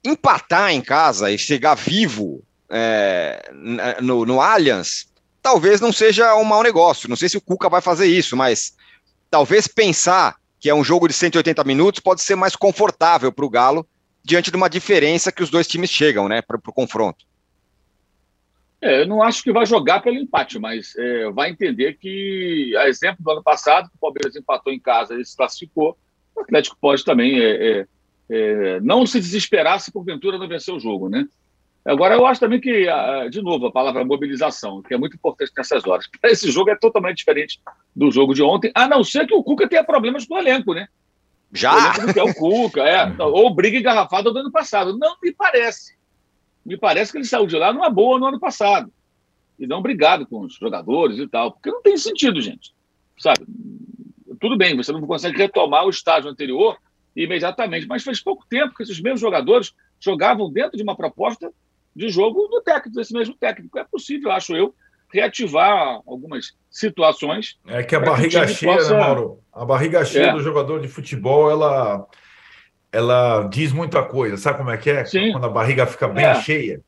[0.05, 3.49] empatar em casa e chegar vivo é,
[4.03, 5.07] no, no Allianz,
[5.41, 7.09] talvez não seja um mau negócio.
[7.09, 8.75] Não sei se o Cuca vai fazer isso, mas
[9.31, 13.51] talvez pensar que é um jogo de 180 minutos pode ser mais confortável para o
[13.51, 13.87] Galo
[14.25, 17.25] diante de uma diferença que os dois times chegam né, para o confronto.
[18.81, 22.89] É, eu não acho que vai jogar pelo empate, mas é, vai entender que, a
[22.89, 25.97] exemplo do ano passado, que o Palmeiras empatou em casa e se classificou,
[26.37, 27.87] o Atlético pode também é, é,
[28.31, 31.27] é não se desesperar se porventura não vencer o jogo, né?
[31.89, 32.87] Agora, eu acho também que,
[33.31, 36.07] de novo, a palavra mobilização, que é muito importante nessas horas.
[36.23, 37.59] Esse jogo é totalmente diferente
[37.97, 40.75] do jogo de ontem, a não ser que o Cuca tenha problemas com o elenco,
[40.75, 40.87] né?
[41.51, 41.73] Já?
[41.73, 44.99] O elenco é o Cuca, é, ou briga engarrafada do ano passado.
[44.99, 45.97] Não me parece.
[46.63, 48.93] Me parece que ele saiu de lá numa boa no ano passado.
[49.59, 52.75] E não brigado com os jogadores e tal, porque não tem sentido, gente.
[53.19, 53.47] Sabe?
[54.39, 56.77] Tudo bem, você não consegue retomar o estágio anterior
[57.17, 61.51] imediatamente, mas faz pouco tempo que esses mesmos jogadores jogavam dentro de uma proposta
[61.99, 63.77] de jogo do técnico, desse mesmo técnico.
[63.79, 64.73] É possível, acho eu,
[65.13, 67.59] reativar algumas situações.
[67.67, 68.95] É que a barriga que cheia, possa...
[68.95, 69.41] né, Mauro?
[69.53, 70.33] A barriga cheia é.
[70.33, 72.07] do jogador de futebol, ela
[72.91, 74.37] ela diz muita coisa.
[74.37, 75.05] Sabe como é que é?
[75.05, 75.33] Sim.
[75.33, 76.41] Quando a barriga fica bem é.
[76.41, 76.81] cheia.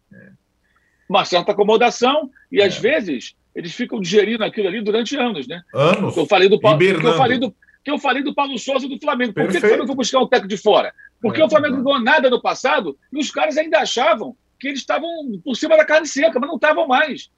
[1.08, 2.66] Uma certa acomodação, e é.
[2.66, 5.60] às vezes eles ficam digerindo aquilo ali durante anos, né?
[5.74, 6.16] Anos.
[6.16, 9.32] Eu falei do que eu falei do que eu falei do Paulo Souza do Flamengo.
[9.32, 9.60] Por Perfeito.
[9.60, 10.92] que o Flamengo foi buscar um técnico de fora?
[11.20, 14.68] Porque é, o Flamengo não ganhou nada no passado e os caras ainda achavam que
[14.68, 17.30] eles estavam por cima da carne seca, mas não estavam mais.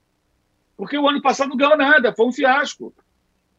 [0.76, 2.92] Porque o ano passado não ganhou nada, foi um fiasco.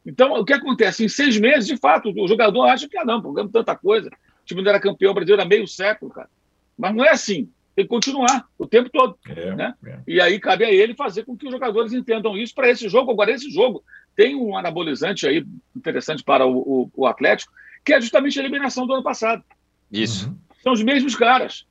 [0.05, 1.05] Então, o que acontece?
[1.05, 4.09] Em seis meses, de fato, o jogador acha que, ah, não, ganhamos tanta coisa.
[4.09, 6.30] O time não era campeão brasileiro há meio século, cara.
[6.78, 7.49] Mas não é assim.
[7.76, 9.18] Tem que continuar o tempo todo.
[9.26, 9.74] É, né?
[9.86, 9.99] É.
[10.05, 13.11] E aí cabe a ele fazer com que os jogadores entendam isso para esse jogo.
[13.11, 13.84] Agora, esse jogo
[14.16, 15.45] tem um anabolizante aí
[15.76, 17.51] interessante para o, o, o Atlético,
[17.84, 19.43] que é justamente a eliminação do ano passado.
[19.91, 20.28] Isso.
[20.28, 20.38] Uhum.
[20.61, 21.66] São os mesmos caras.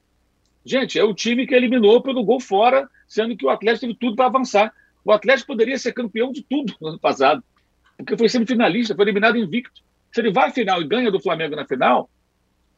[0.65, 4.17] Gente, é o time que eliminou pelo gol fora, sendo que o Atlético teve tudo
[4.17, 4.73] para avançar.
[5.05, 7.43] O Atlético poderia ser campeão de tudo no ano passado,
[7.97, 9.83] porque foi semifinalista, foi eliminado invicto.
[10.13, 12.09] Se ele vai à final e ganha do Flamengo na final,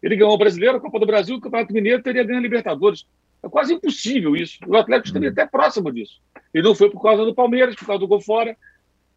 [0.03, 3.07] ele ganhou o Brasileiro, a Copa do Brasil, o Campeonato Mineiro teria ganho a Libertadores.
[3.43, 4.59] É quase impossível isso.
[4.67, 6.21] O Atlético estaria até próximo disso.
[6.55, 8.57] E não foi por causa do Palmeiras, por causa do gol fora.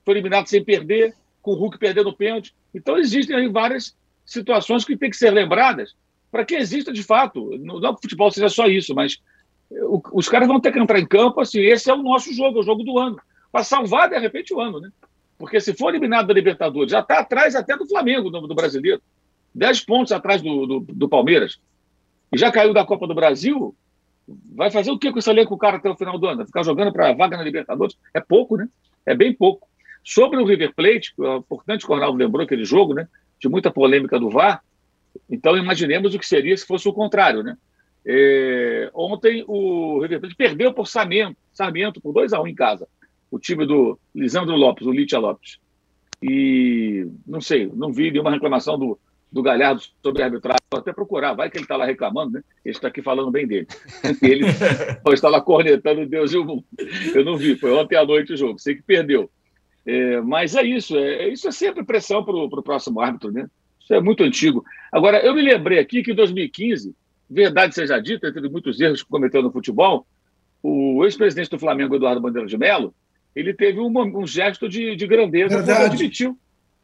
[0.04, 2.54] Foi eliminado sem perder, com o Hulk perdendo o pênalti.
[2.74, 3.96] Então existem aí várias
[4.26, 5.96] situações que têm que ser lembradas
[6.32, 7.58] para que exista de fato.
[7.60, 9.18] Não, que o futebol seja só isso, mas
[9.70, 11.60] o, os caras vão ter que entrar em campo assim.
[11.60, 13.20] Esse é o nosso jogo, é o jogo do ano.
[13.52, 14.90] Para salvar, de repente, o ano, né?
[15.38, 19.02] Porque se for eliminado da Libertadores, já está atrás até do Flamengo, do, do brasileiro.
[19.54, 21.60] 10 pontos atrás do, do, do, Palmeiras,
[22.32, 23.76] e já caiu da Copa do Brasil,
[24.54, 26.46] vai fazer o que com esse elenco o cara até o final do ano?
[26.46, 27.98] Ficar jogando para vaga na Libertadores?
[28.14, 28.68] É pouco, né?
[29.06, 29.68] É bem pouco.
[30.04, 33.08] Sobre o River Plate, é importante que o Ronaldo lembrou aquele jogo, né?
[33.40, 34.64] De muita polêmica do VAR.
[35.30, 37.58] Então, imaginemos o que seria se fosse o contrário, né?
[38.06, 42.56] É, ontem o River Plate perdeu por Sarmento, Sarmento por 2 a 1 um em
[42.56, 42.88] casa.
[43.30, 45.60] O time do Lisandro Lopes, o Lítia Lopes.
[46.24, 48.98] E não sei, não vi nenhuma reclamação do,
[49.32, 50.62] do Galhardo sobre a arbitragem.
[50.72, 52.44] Vou até procurar, vai que ele está lá reclamando, né?
[52.64, 53.68] Ele está aqui falando bem dele.
[54.22, 54.46] Ele
[55.14, 56.64] está lá cornetando Deus e o mundo.
[57.14, 59.30] Eu não vi, foi ontem à noite o jogo, sei que perdeu.
[59.86, 63.48] É, mas é isso, é, isso é sempre pressão para o próximo árbitro, né?
[63.88, 64.66] Isso é muito antigo.
[64.92, 66.94] Agora, eu me lembrei aqui que em 2015,
[67.30, 70.06] verdade seja dita, entre muitos erros que cometeu no futebol,
[70.62, 72.94] o ex-presidente do Flamengo, Eduardo Bandeira de Mello,
[73.34, 76.38] ele teve um, um gesto de, de grandeza, ele admitiu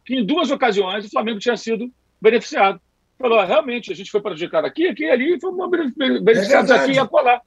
[0.05, 1.91] que em duas ocasiões o Flamengo tinha sido
[2.21, 2.79] beneficiado.
[3.19, 5.69] Falou, ah, realmente, a gente foi prejudicado aqui, aqui, ali, fomos
[6.21, 7.41] beneficiados é aqui e acolá.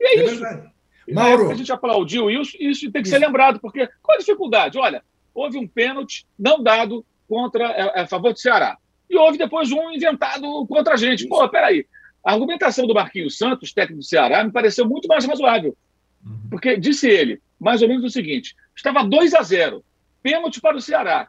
[0.00, 0.40] E é, é isso.
[0.40, 0.70] Verdade.
[1.08, 1.48] Mauro.
[1.48, 4.76] A gente aplaudiu isso, e isso tem que ser lembrado, porque qual a dificuldade?
[4.76, 8.76] Olha, houve um pênalti não dado contra a, é, é, a favor do Ceará.
[9.08, 11.26] E houve depois um inventado contra a gente.
[11.26, 11.86] Pô, peraí.
[12.24, 15.76] A argumentação do Marquinhos Santos, técnico do Ceará, me pareceu muito mais razoável.
[16.24, 16.48] Uhum.
[16.50, 19.84] Porque disse ele, mais ou menos o seguinte: estava 2 a 0
[20.22, 21.28] pênalti para o Ceará.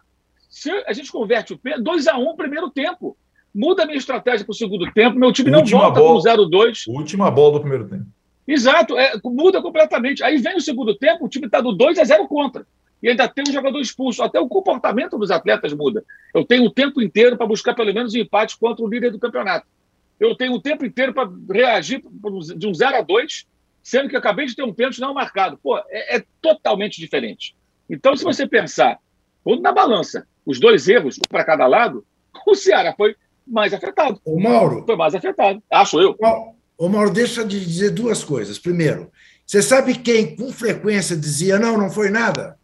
[0.49, 3.15] Se a gente converte o pênalti, 2 a 1 primeiro tempo.
[3.53, 6.59] Muda a minha estratégia para o segundo tempo, meu time Última não volta bola, com
[6.59, 6.83] 0-2.
[6.87, 8.05] Última bola do primeiro tempo.
[8.47, 10.23] Exato, é, muda completamente.
[10.23, 12.65] Aí vem o segundo tempo, o time está do 2 a 0 contra.
[13.01, 14.23] E ainda tem um jogador expulso.
[14.23, 16.03] Até o comportamento dos atletas muda.
[16.33, 19.19] Eu tenho o tempo inteiro para buscar pelo menos um empate contra o líder do
[19.19, 19.67] campeonato.
[20.19, 22.01] Eu tenho o tempo inteiro para reagir
[22.57, 23.45] de um 0 a 2,
[23.83, 25.59] sendo que eu acabei de ter um pênalti não marcado.
[25.61, 27.55] Pô, é, é totalmente diferente.
[27.89, 28.97] Então, se você pensar,
[29.43, 32.03] quando na balança, os dois erros para cada lado,
[32.47, 34.19] o Ceará foi mais afetado.
[34.25, 34.83] O Mauro.
[34.85, 36.17] Foi mais afetado, acho eu.
[36.77, 38.59] Ô, Mauro, deixa de dizer duas coisas.
[38.59, 39.11] Primeiro,
[39.45, 42.57] você sabe quem com frequência dizia não, não foi nada?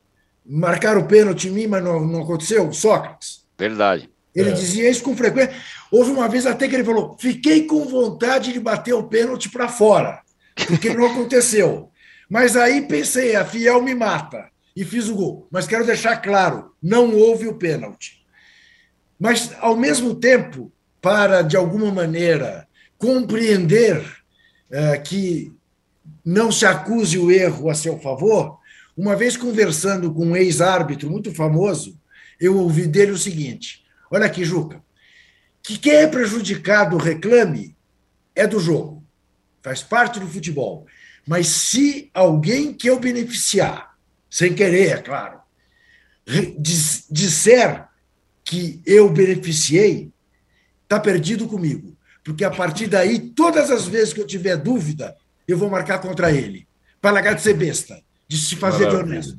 [0.46, 2.72] Marcaram o pênalti em mim, mas não, não aconteceu?
[2.74, 3.46] Sócrates.
[3.58, 4.10] Verdade.
[4.36, 4.54] Ele é.
[4.54, 5.56] dizia isso com frequência.
[5.91, 9.68] Houve uma vez até que ele falou: fiquei com vontade de bater o pênalti para
[9.68, 10.22] fora,
[10.68, 11.91] porque não aconteceu.
[12.30, 15.48] Mas aí pensei, a Fiel me mata e fiz o gol.
[15.52, 18.24] Mas quero deixar claro: não houve o pênalti.
[19.20, 22.68] Mas, ao mesmo tempo, para, de alguma maneira,
[22.98, 24.04] compreender
[24.72, 25.54] é, que
[26.26, 28.60] não se acuse o erro a seu favor,
[28.96, 32.00] uma vez conversando com um ex-árbitro muito famoso,
[32.39, 34.84] eu ouvi dele o seguinte: olha aqui, Juca,
[35.62, 37.76] que quem é prejudicado reclame
[38.36, 39.04] é do jogo,
[39.62, 40.86] faz parte do futebol.
[41.26, 43.96] Mas se alguém que eu beneficiar,
[44.30, 45.39] sem querer, é claro,
[47.10, 47.88] disser
[48.44, 50.12] que eu beneficiei,
[50.84, 51.96] está perdido comigo.
[52.24, 55.16] Porque a partir daí, todas as vezes que eu tiver dúvida,
[55.48, 56.68] eu vou marcar contra ele,
[57.02, 58.02] para largar de ser besta,
[58.34, 59.38] de se fazer de honesto.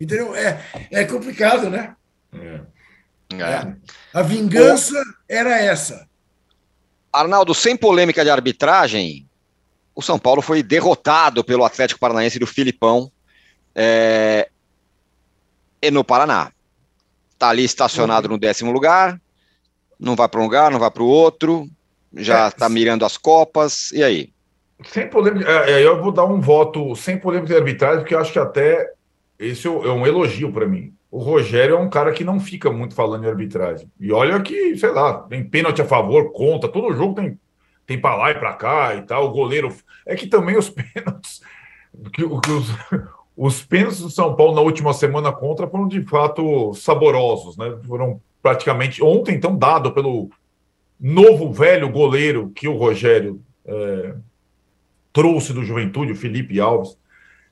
[0.00, 0.34] Entendeu?
[0.34, 1.94] É, é complicado, né?
[2.32, 2.60] É.
[3.34, 3.74] É.
[4.12, 5.04] A vingança o...
[5.28, 6.08] era essa.
[7.12, 9.28] Arnaldo, sem polêmica de arbitragem,
[9.94, 13.12] o São Paulo foi derrotado pelo Atlético Paranaense do Filipão
[13.74, 14.48] é...
[15.82, 16.52] e no Paraná.
[17.32, 19.20] Está ali estacionado no décimo lugar,
[19.98, 21.68] não vai para um lugar, não vai para o outro,
[22.14, 24.31] já está é, mirando as Copas, e aí?
[24.86, 28.18] Sem polêmica, é, é, eu vou dar um voto sem polêmica de arbitragem, porque eu
[28.18, 28.92] acho que até
[29.38, 30.94] esse é um elogio para mim.
[31.10, 33.90] O Rogério é um cara que não fica muito falando em arbitragem.
[34.00, 37.38] E olha que, sei lá, tem pênalti a favor, conta, todo jogo tem,
[37.86, 39.26] tem para lá e para cá e tal.
[39.26, 39.74] O goleiro.
[40.06, 41.42] É que também os pênaltis.
[42.12, 42.68] Que, que os,
[43.36, 47.76] os pênaltis do São Paulo na última semana contra foram de fato saborosos, né?
[47.86, 50.30] Foram praticamente ontem, então, dado pelo
[50.98, 54.14] novo velho goleiro que o Rogério é,
[55.12, 56.96] trouxe do Juventude, o Felipe Alves,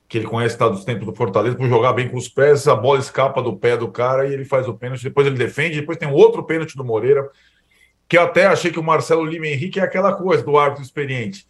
[0.07, 2.75] que ele conhece tá, dos tempos do Fortaleza, por jogar bem com os pés, a
[2.75, 5.97] bola escapa do pé do cara e ele faz o pênalti, depois ele defende, depois
[5.97, 7.29] tem outro pênalti do Moreira,
[8.09, 11.45] que eu até achei que o Marcelo Lima Henrique é aquela coisa do árbitro experiente.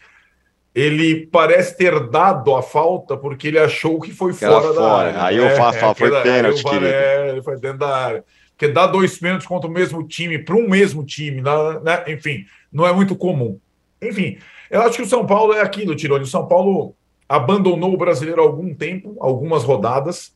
[0.73, 5.23] Ele parece ter dado a falta porque ele achou que foi fora, da área.
[5.23, 6.85] Aí eu é, faço, é, foi pênalti, querido.
[6.85, 8.23] É, ele foi dentro da área
[8.61, 12.03] porque dar dois pênaltis contra o mesmo time, para um mesmo time, né?
[12.07, 13.59] enfim, não é muito comum.
[13.99, 14.37] Enfim,
[14.71, 16.23] eu acho que o São Paulo é aquilo, Tironi.
[16.23, 16.95] O São Paulo
[17.27, 20.33] abandonou o brasileiro há algum tempo, algumas rodadas.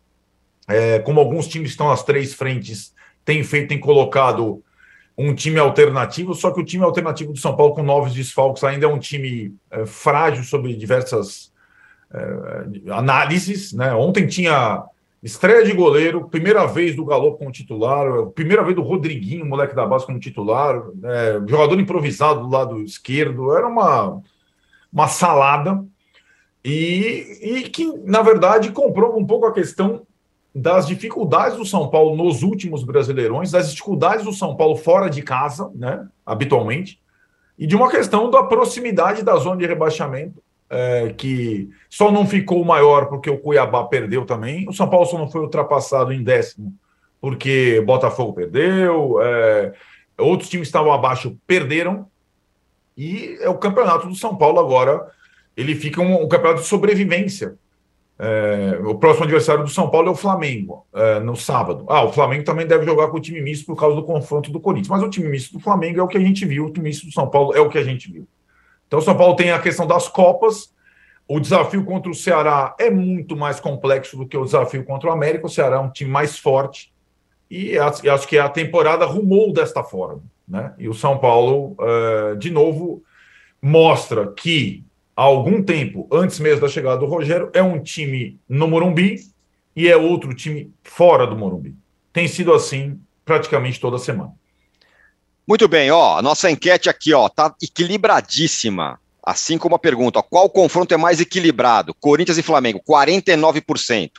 [0.67, 4.61] É, como alguns times estão às três frentes, tem feito, tem colocado
[5.17, 8.85] um time alternativo, só que o time alternativo do São Paulo, com novos desfalques, ainda
[8.85, 11.53] é um time é, frágil sobre diversas
[12.13, 13.71] é, análises.
[13.71, 13.93] Né?
[13.93, 14.83] Ontem tinha
[15.25, 19.83] Estreia de goleiro, primeira vez do Galo como titular, primeira vez do Rodriguinho, moleque da
[19.83, 24.21] base, como titular, é, jogador improvisado do lado esquerdo, era uma,
[24.93, 25.83] uma salada.
[26.63, 30.05] E, e que, na verdade, comprou um pouco a questão
[30.53, 35.23] das dificuldades do São Paulo nos últimos brasileirões, das dificuldades do São Paulo fora de
[35.23, 37.01] casa, né, habitualmente,
[37.57, 42.63] e de uma questão da proximidade da zona de rebaixamento é, que só não ficou
[42.65, 44.67] maior porque o Cuiabá perdeu também.
[44.67, 46.73] O São Paulo só não foi ultrapassado em décimo
[47.25, 49.73] porque Botafogo perdeu, é,
[50.15, 52.05] outros times estavam abaixo perderam.
[52.95, 55.11] E é o campeonato do São Paulo agora.
[55.57, 57.55] Ele fica um, um campeonato de sobrevivência.
[58.19, 61.85] É, o próximo adversário do São Paulo é o Flamengo, é, no sábado.
[61.89, 64.59] Ah, o Flamengo também deve jogar com o time misto por causa do confronto do
[64.59, 64.89] Corinthians.
[64.89, 67.07] Mas o time misto do Flamengo é o que a gente viu, o time misto
[67.07, 68.27] do São Paulo é o que a gente viu.
[68.87, 70.73] Então, o São Paulo tem a questão das Copas.
[71.27, 75.11] O desafio contra o Ceará é muito mais complexo do que o desafio contra o
[75.11, 75.47] América.
[75.47, 76.93] O Ceará é um time mais forte
[77.49, 80.23] e acho que a temporada rumou desta forma.
[80.47, 80.73] Né?
[80.77, 83.03] E o São Paulo, uh, de novo,
[83.61, 84.83] mostra que
[85.15, 89.19] há algum tempo, antes mesmo da chegada do Rogério, é um time no Morumbi
[89.75, 91.75] e é outro time fora do Morumbi.
[92.13, 94.33] Tem sido assim praticamente toda semana.
[95.47, 98.99] Muito bem, ó, a nossa enquete aqui, ó, tá equilibradíssima.
[99.23, 101.93] Assim como a pergunta, ó, qual confronto é mais equilibrado?
[101.99, 104.11] Corinthians e Flamengo, 49%.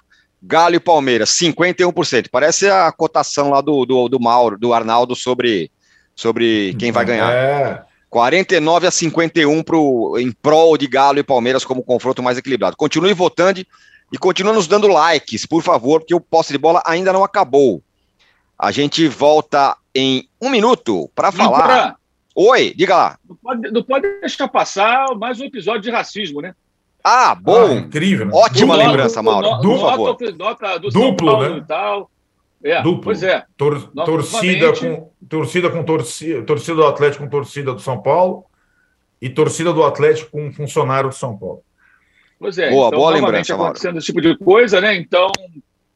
[0.43, 2.29] Galo e Palmeiras, 51%.
[2.31, 5.71] Parece a cotação lá do, do, do Mauro, do Arnaldo sobre,
[6.15, 7.33] sobre quem vai ganhar.
[7.33, 7.83] É.
[8.09, 12.77] 49 a 51 pro, em prol de Galo e Palmeiras como confronto mais equilibrado.
[12.77, 13.61] Continue votando
[14.13, 17.83] e continue nos dando likes, por favor, porque o posse de bola ainda não acabou.
[18.59, 21.97] A gente volta em um minuto para falar.
[22.35, 23.19] Oi, diga lá.
[23.29, 26.55] Não pode, não pode, deixar passar mais um episódio de racismo, né?
[27.03, 27.67] Ah, bom.
[27.67, 28.27] Ah, incrível.
[28.27, 28.33] Né?
[28.35, 29.61] Ótima do lembrança, Mauro.
[29.61, 30.19] Por favor.
[30.37, 31.59] Nota do Duplo, né?
[31.59, 32.11] E tal.
[32.65, 33.05] É, Duplo.
[33.05, 33.45] Pois é.
[33.57, 38.45] Tor torcida, com, torcida com torcida, torcida do Atlético com torcida do São Paulo
[39.21, 41.63] e torcida do Atlético com funcionário do São Paulo.
[42.39, 42.71] Pois é.
[42.71, 43.99] Boa, então, boa lembrança, acontecendo Mauro.
[43.99, 44.97] esse tipo de coisa, né?
[44.97, 45.31] Então,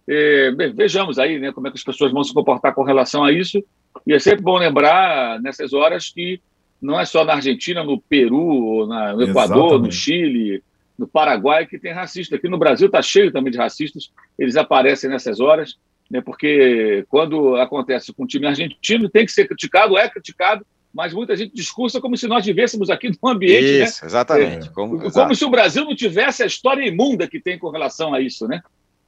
[0.08, 3.32] é, vejamos aí né, como é que as pessoas vão se comportar com relação a
[3.32, 3.62] isso.
[4.06, 6.40] E é sempre bom lembrar nessas horas que
[6.80, 9.86] não é só na Argentina, no Peru, na, no Equador, Exatamente.
[9.86, 10.62] no Chile,
[10.98, 12.36] no Paraguai que tem racista.
[12.36, 14.10] Aqui no Brasil está cheio também de racistas.
[14.38, 15.76] Eles aparecem nessas horas,
[16.10, 21.14] né, porque quando acontece com o time argentino, tem que ser criticado, é criticado, mas
[21.14, 23.78] muita gente discursa como se nós vivêssemos aqui num ambiente.
[23.78, 23.84] Né?
[23.84, 24.08] Isso, né?
[24.08, 24.68] exatamente.
[24.68, 28.12] É, como, como se o Brasil não tivesse a história imunda que tem com relação
[28.12, 28.60] a isso, né?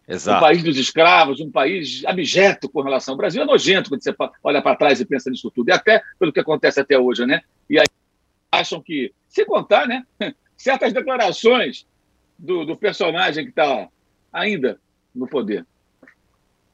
[0.09, 0.38] Exato.
[0.38, 3.14] Um país dos escravos, um país abjeto com relação.
[3.14, 5.68] O Brasil é nojento quando você olha para trás e pensa nisso tudo.
[5.68, 7.40] E até pelo que acontece até hoje, né?
[7.70, 7.86] E aí
[8.50, 10.05] acham que, se contar, né?
[10.57, 11.86] Certas declarações
[12.38, 13.88] do, do personagem que está
[14.32, 14.78] ainda
[15.14, 15.64] no poder.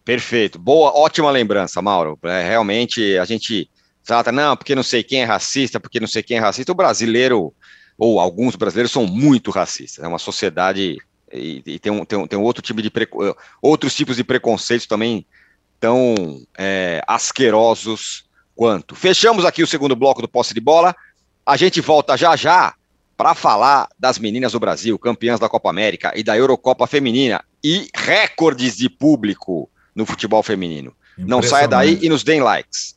[0.05, 0.59] Perfeito.
[0.59, 2.19] Boa, ótima lembrança, Mauro.
[2.23, 3.71] É, realmente a gente
[4.05, 6.73] trata, não, porque não sei quem é racista, porque não sei quem é racista.
[6.73, 7.55] O brasileiro,
[7.99, 10.03] ou alguns brasileiros, são muito racistas.
[10.03, 10.97] É uma sociedade
[11.33, 12.91] e, e tem, um, tem, um, tem um outro tipo de
[13.61, 15.27] outros tipos de preconceitos também
[15.81, 16.15] tão
[16.57, 18.25] é, asquerosos
[18.55, 18.95] quanto.
[18.95, 20.95] Fechamos aqui o segundo bloco do posse de bola.
[21.47, 22.75] A gente volta já já
[23.17, 27.89] para falar das meninas do Brasil, campeãs da Copa América e da Eurocopa Feminina e
[27.95, 30.95] recordes de público no futebol feminino.
[31.17, 32.97] Não saia daí e nos deem likes.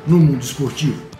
[0.07, 1.10] no mundo esportivo.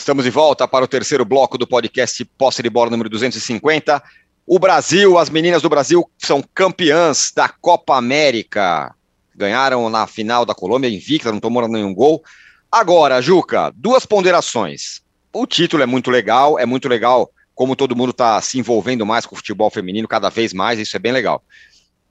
[0.00, 4.02] Estamos de volta para o terceiro bloco do podcast Posse de Bola número 250.
[4.46, 8.94] O Brasil, as meninas do Brasil são campeãs da Copa América.
[9.36, 12.24] Ganharam na final da Colômbia, invicta, não tomou nenhum gol.
[12.72, 15.02] Agora, Juca, duas ponderações.
[15.34, 19.26] O título é muito legal, é muito legal como todo mundo está se envolvendo mais
[19.26, 21.44] com o futebol feminino, cada vez mais, isso é bem legal.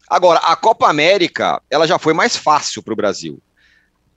[0.07, 3.41] Agora, a Copa América, ela já foi mais fácil para o Brasil.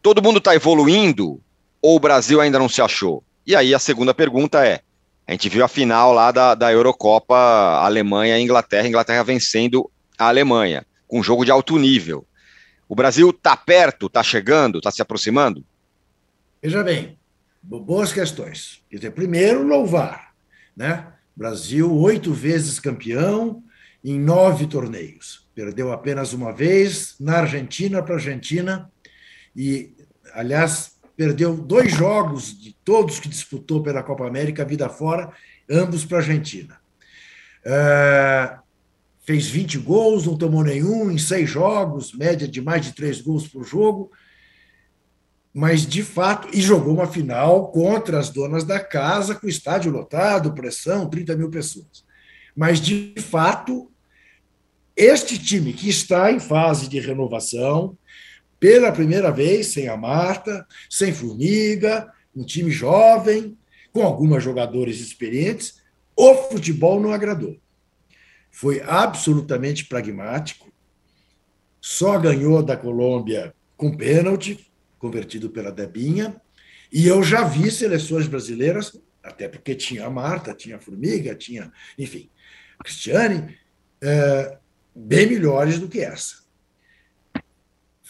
[0.02, 1.40] Todo mundo está evoluindo
[1.80, 3.24] ou o Brasil ainda não se achou?
[3.46, 4.80] E aí a segunda pergunta é:
[5.26, 7.36] a gente viu a final lá da, da Eurocopa,
[7.82, 12.26] Alemanha e Inglaterra, Inglaterra vencendo a Alemanha, com um jogo de alto nível.
[12.88, 15.64] O Brasil está perto, está chegando, está se aproximando?
[16.62, 17.18] Veja bem,
[17.62, 18.82] boas questões.
[18.90, 20.32] Quer dizer, primeiro, louvar.
[20.76, 21.06] Né?
[21.34, 23.62] Brasil, oito vezes campeão
[24.04, 25.48] em nove torneios.
[25.54, 28.90] Perdeu apenas uma vez na Argentina para a Argentina.
[29.56, 29.94] E,
[30.34, 35.32] aliás, perdeu dois jogos de todos que disputou pela Copa América, vida fora,
[35.70, 36.80] ambos para a Argentina.
[37.64, 38.56] É,
[39.24, 43.46] fez 20 gols, não tomou nenhum em seis jogos, média de mais de três gols
[43.46, 44.10] por jogo,
[45.54, 50.52] mas de fato, e jogou uma final contra as donas da casa, com estádio lotado,
[50.52, 52.04] pressão, 30 mil pessoas.
[52.56, 53.92] Mas de fato,
[54.96, 57.96] este time que está em fase de renovação,
[58.62, 63.58] pela primeira vez, sem a Marta, sem Formiga, um time jovem,
[63.92, 65.82] com algumas jogadores experientes,
[66.14, 67.58] o futebol não agradou.
[68.52, 70.72] Foi absolutamente pragmático.
[71.80, 76.40] só ganhou da Colômbia com pênalti, convertido pela Debinha,
[76.92, 81.72] e eu já vi seleções brasileiras, até porque tinha a Marta, tinha a Formiga, tinha,
[81.98, 82.30] enfim,
[82.78, 83.58] a Cristiane,
[84.00, 84.56] é,
[84.94, 86.41] bem melhores do que essa.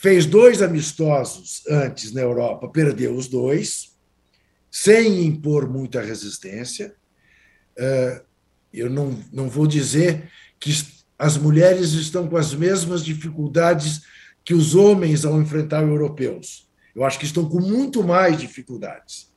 [0.03, 3.97] Fez dois amistosos antes na Europa, perdeu os dois,
[4.69, 6.93] sem impor muita resistência.
[7.79, 8.21] É,
[8.75, 10.29] eu não, não vou dizer
[10.59, 10.73] que
[11.17, 14.03] as mulheres estão com as mesmas dificuldades
[14.45, 16.69] que os homens ao enfrentar europeus.
[16.97, 19.33] Eu acho que estão com muito mais dificuldades.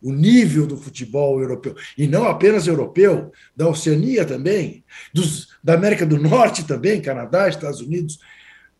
[0.00, 4.82] O nível do futebol europeu, e não apenas europeu, da Oceania também,
[5.12, 8.18] dos, da América do Norte também, Canadá, Estados Unidos,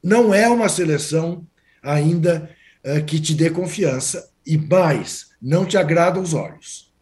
[0.03, 1.47] não é uma seleção
[1.83, 2.51] ainda
[2.85, 6.93] uh, que te dê confiança e mais, não te agrada aos olhos.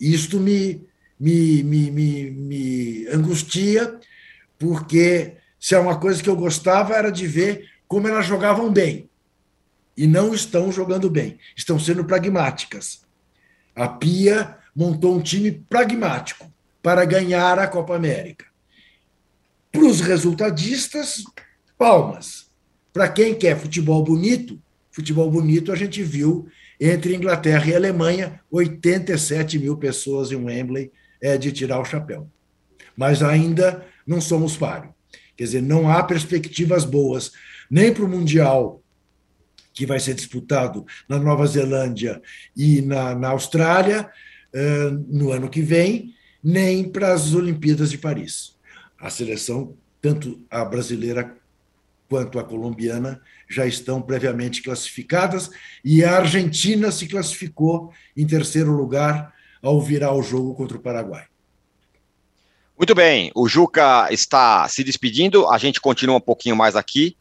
[0.00, 0.86] Isto me,
[1.18, 3.98] me, me, me, me angustia,
[4.58, 9.08] porque se é uma coisa que eu gostava era de ver como elas jogavam bem.
[9.96, 13.00] E não estão jogando bem, estão sendo pragmáticas.
[13.74, 16.52] A Pia montou um time pragmático
[16.82, 18.44] para ganhar a Copa América.
[19.72, 21.24] Para os resultadistas,
[21.78, 22.50] palmas.
[22.92, 24.60] Para quem quer futebol bonito,
[24.90, 26.48] futebol bonito a gente viu
[26.80, 32.30] entre Inglaterra e Alemanha, 87 mil pessoas em Wembley é de tirar o chapéu.
[32.96, 34.94] Mas ainda não somos páreo.
[35.36, 37.32] Quer dizer, não há perspectivas boas
[37.70, 38.82] nem para o Mundial,
[39.72, 42.22] que vai ser disputado na Nova Zelândia
[42.56, 44.08] e na, na Austrália
[44.54, 48.56] uh, no ano que vem, nem para as Olimpíadas de Paris.
[48.98, 51.36] A seleção, tanto a brasileira
[52.08, 55.50] quanto a colombiana, já estão previamente classificadas
[55.84, 61.24] e a Argentina se classificou em terceiro lugar ao virar o jogo contra o Paraguai.
[62.78, 67.16] Muito bem, o Juca está se despedindo, a gente continua um pouquinho mais aqui.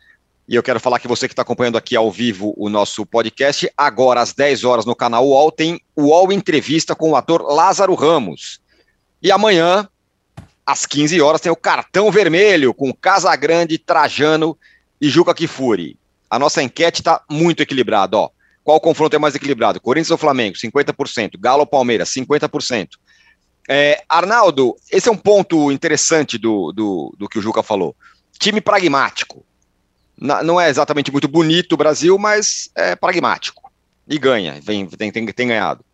[0.48, 3.68] E eu quero falar que você que está acompanhando aqui ao vivo o nosso podcast,
[3.76, 8.60] agora às 10 horas no canal UOL, tem UOL Entrevista com o ator Lázaro Ramos.
[9.24, 9.90] E amanhã,
[10.64, 14.56] às 15 horas, tem o Cartão Vermelho com Casagrande, Trajano
[15.06, 16.00] e Juca Kifuri.
[16.28, 18.30] A nossa enquete está muito equilibrada, ó.
[18.64, 19.80] Qual confronto é mais equilibrado?
[19.80, 20.58] Corinthians ou Flamengo?
[20.58, 21.38] 50%.
[21.40, 22.10] Galo ou Palmeiras?
[22.10, 22.90] 50%.
[23.70, 27.96] É, Arnaldo, esse é um ponto interessante do, do, do que o Juca falou.
[28.40, 29.46] Time pragmático.
[30.18, 33.72] Não é exatamente muito bonito o Brasil, mas é pragmático.
[34.08, 35.86] E ganha, vem, tem, tem, tem ganhado.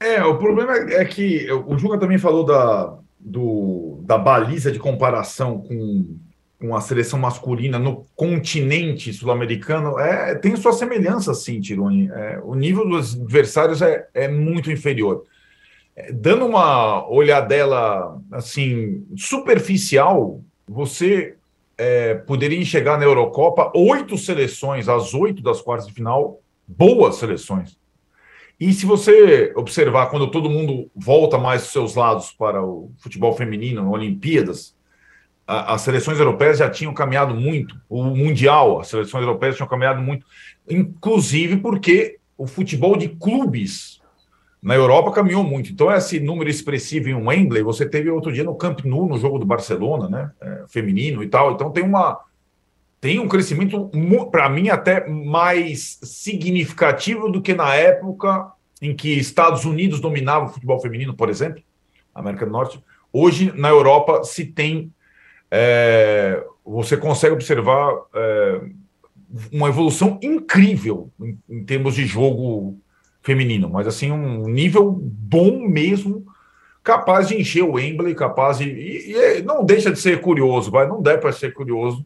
[0.00, 5.60] É, o problema é que o Juca também falou da, do, da baliza de comparação
[5.60, 6.16] com
[6.58, 12.10] com a seleção masculina no continente sul-americano é, tem sua semelhança, sim, Tironi.
[12.10, 15.24] É, o nível dos adversários é, é muito inferior.
[15.94, 21.36] É, dando uma olhadela assim superficial, você
[21.76, 27.78] é, poderia enxergar na Eurocopa oito seleções, as oito das quartas de final, boas seleções.
[28.58, 33.32] E se você observar, quando todo mundo volta mais dos seus lados para o futebol
[33.32, 34.74] feminino, Olimpíadas,
[35.48, 40.26] as seleções europeias já tinham caminhado muito, o Mundial, as seleções europeias tinham caminhado muito,
[40.68, 43.98] inclusive porque o futebol de clubes
[44.62, 45.72] na Europa caminhou muito.
[45.72, 49.38] Então, esse número expressivo em Wembley, você teve outro dia no Camp Nou, no jogo
[49.38, 50.30] do Barcelona, né?
[50.40, 51.52] É, feminino e tal.
[51.52, 52.20] Então, tem uma.
[53.00, 53.88] Tem um crescimento,
[54.30, 58.50] para mim, até mais significativo do que na época
[58.82, 61.62] em que Estados Unidos dominava o futebol feminino, por exemplo,
[62.12, 62.82] América do Norte.
[63.12, 64.92] Hoje, na Europa, se tem
[65.50, 68.60] é, você consegue observar é,
[69.52, 72.78] uma evolução incrível em, em, termos de jogo
[73.22, 76.26] feminino, mas assim, um nível bom mesmo,
[76.82, 78.64] capaz de encher o Wembley, capaz de.
[78.64, 82.04] E, e não deixa de ser curioso, vai, não dá para ser curioso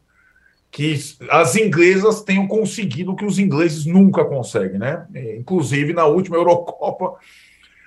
[0.73, 0.95] que
[1.29, 5.05] as inglesas tenham conseguido o que os ingleses nunca conseguem, né?
[5.37, 7.13] Inclusive na última Eurocopa,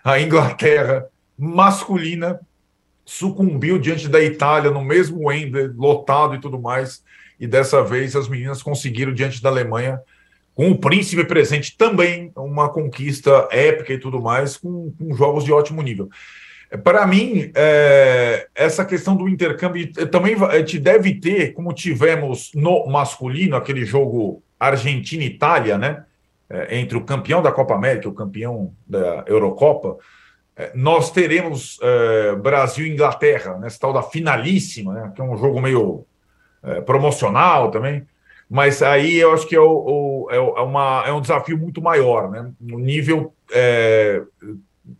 [0.04, 2.40] a Inglaterra masculina
[3.06, 7.02] sucumbiu diante da Itália no mesmo Wembley, lotado e tudo mais.
[7.38, 10.00] E dessa vez as meninas conseguiram diante da Alemanha,
[10.54, 15.52] com o príncipe presente também, uma conquista épica e tudo mais, com, com jogos de
[15.52, 16.08] ótimo nível.
[16.82, 23.54] Para mim, é, essa questão do intercâmbio também gente deve ter, como tivemos no masculino,
[23.54, 26.04] aquele jogo Argentina-Itália, né?
[26.48, 30.15] É, entre o campeão da Copa América e o campeão da Eurocopa é,
[30.74, 35.60] nós teremos é, Brasil e Inglaterra, nessa tal da finalíssima, né, que é um jogo
[35.60, 36.06] meio
[36.62, 38.06] é, promocional também,
[38.48, 41.82] mas aí eu acho que é, o, o, é, é uma, é um desafio muito
[41.82, 42.30] maior.
[42.30, 42.52] Né?
[42.72, 44.22] O nível é,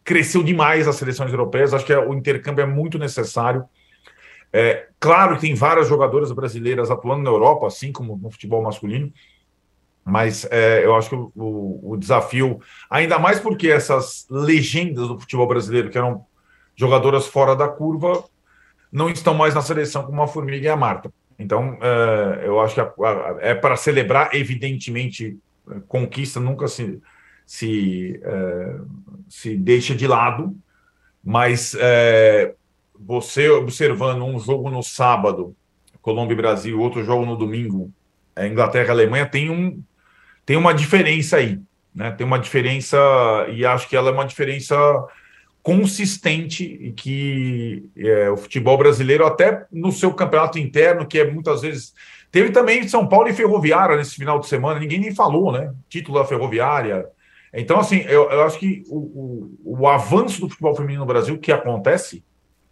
[0.05, 3.65] cresceu demais as seleções europeias, acho que o intercâmbio é muito necessário.
[4.53, 9.13] É, claro que tem várias jogadoras brasileiras atuando na Europa, assim como no futebol masculino,
[10.07, 15.49] mas é, eu acho que o, o, desafio, ainda mais porque essas legendas do futebol
[15.49, 16.25] brasileiro, que eram
[16.77, 18.23] jogadoras fora da curva,
[18.93, 21.13] não estão mais na seleção como a Formiga e a Marta.
[21.37, 25.37] Então, é, eu acho que a, a, é para celebrar, evidentemente,
[25.89, 27.03] conquista nunca se,
[27.45, 28.77] se, é,
[29.29, 30.57] se deixa de lado,
[31.23, 32.55] mas é,
[32.97, 35.53] você observando um jogo no sábado,
[36.01, 37.91] Colômbia e Brasil, outro jogo no domingo,
[38.37, 39.83] é, Inglaterra e Alemanha, tem, um,
[40.47, 41.61] tem uma diferença aí.
[41.93, 42.11] Né?
[42.13, 42.97] Tem uma diferença,
[43.53, 44.77] e acho que ela é uma diferença
[45.63, 51.63] consistente e que é, o futebol brasileiro, até no seu campeonato interno, que é muitas
[51.63, 51.93] vezes.
[52.31, 55.73] Teve também São Paulo e Ferroviária nesse final de semana, ninguém nem falou, né?
[55.89, 57.07] Título da Ferroviária.
[57.53, 61.39] Então, assim, eu, eu acho que o, o, o avanço do futebol feminino no Brasil
[61.39, 62.23] que acontece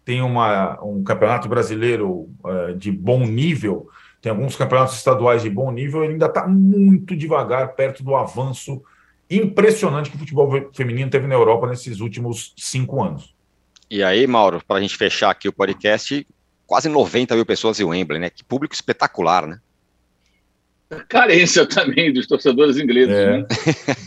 [0.05, 3.89] tem uma, um campeonato brasileiro uh, de bom nível,
[4.25, 8.81] tem alguns campeonatos estaduais de bom nível, ele ainda está muito devagar perto do avanço
[9.29, 13.35] impressionante que o futebol feminino teve na Europa nesses últimos cinco anos.
[13.87, 16.25] E aí, Mauro, para a gente fechar aqui o podcast,
[16.65, 18.31] quase 90 mil pessoas em Wembley, né?
[18.31, 19.59] Que público espetacular, né?
[21.07, 23.37] Carência também dos torcedores ingleses, é.
[23.37, 23.45] né?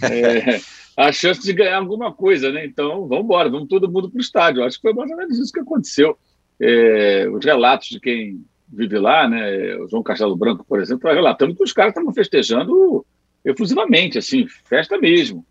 [0.02, 0.60] É,
[0.96, 2.66] a chance de ganhar alguma coisa, né?
[2.66, 4.64] Então, vamos embora, vamos todo mundo para o estádio.
[4.64, 6.18] Acho que foi mais ou menos isso que aconteceu.
[6.60, 9.76] É, os relatos de quem vive lá, né?
[9.76, 13.04] O João Castelo Branco, por exemplo, está relatando que os caras estavam festejando
[13.44, 15.44] efusivamente, assim, festa mesmo.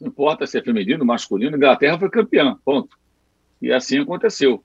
[0.00, 2.96] Não importa se é feminino, masculino, a Inglaterra foi campeã, ponto.
[3.62, 4.62] E assim aconteceu.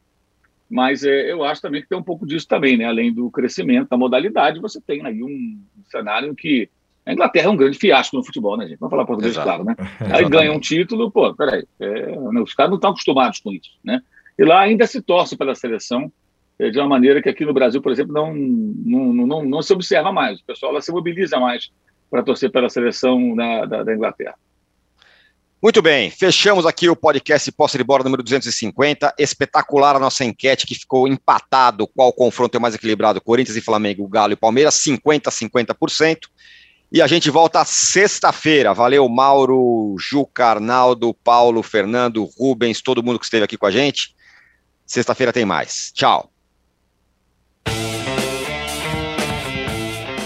[0.69, 2.85] Mas é, eu acho também que tem um pouco disso também, né?
[2.85, 6.69] Além do crescimento da modalidade, você tem aí um cenário que
[7.05, 8.79] a Inglaterra é um grande fiasco no futebol, né, gente?
[8.79, 9.47] Vamos falar português, Exato.
[9.47, 9.75] claro, né?
[10.13, 14.01] Aí ganha um título, pô, peraí, é, os caras não estão acostumados com isso, né?
[14.37, 16.11] E lá ainda se torce pela seleção
[16.69, 20.11] de uma maneira que aqui no Brasil, por exemplo, não, não, não, não se observa
[20.11, 20.39] mais.
[20.39, 21.71] O pessoal se mobiliza mais
[22.09, 24.35] para torcer pela seleção da, da, da Inglaterra.
[25.63, 29.13] Muito bem, fechamos aqui o podcast Posse de Bola número 250.
[29.19, 34.07] Espetacular a nossa enquete que ficou empatado qual confronto é mais equilibrado, Corinthians e Flamengo,
[34.07, 36.17] Galo e Palmeiras, 50 50%.
[36.91, 38.73] E a gente volta sexta-feira.
[38.73, 44.15] Valeu, Mauro, Juca, Arnaldo, Paulo, Fernando, Rubens, todo mundo que esteve aqui com a gente.
[44.83, 45.91] Sexta-feira tem mais.
[45.93, 46.30] Tchau.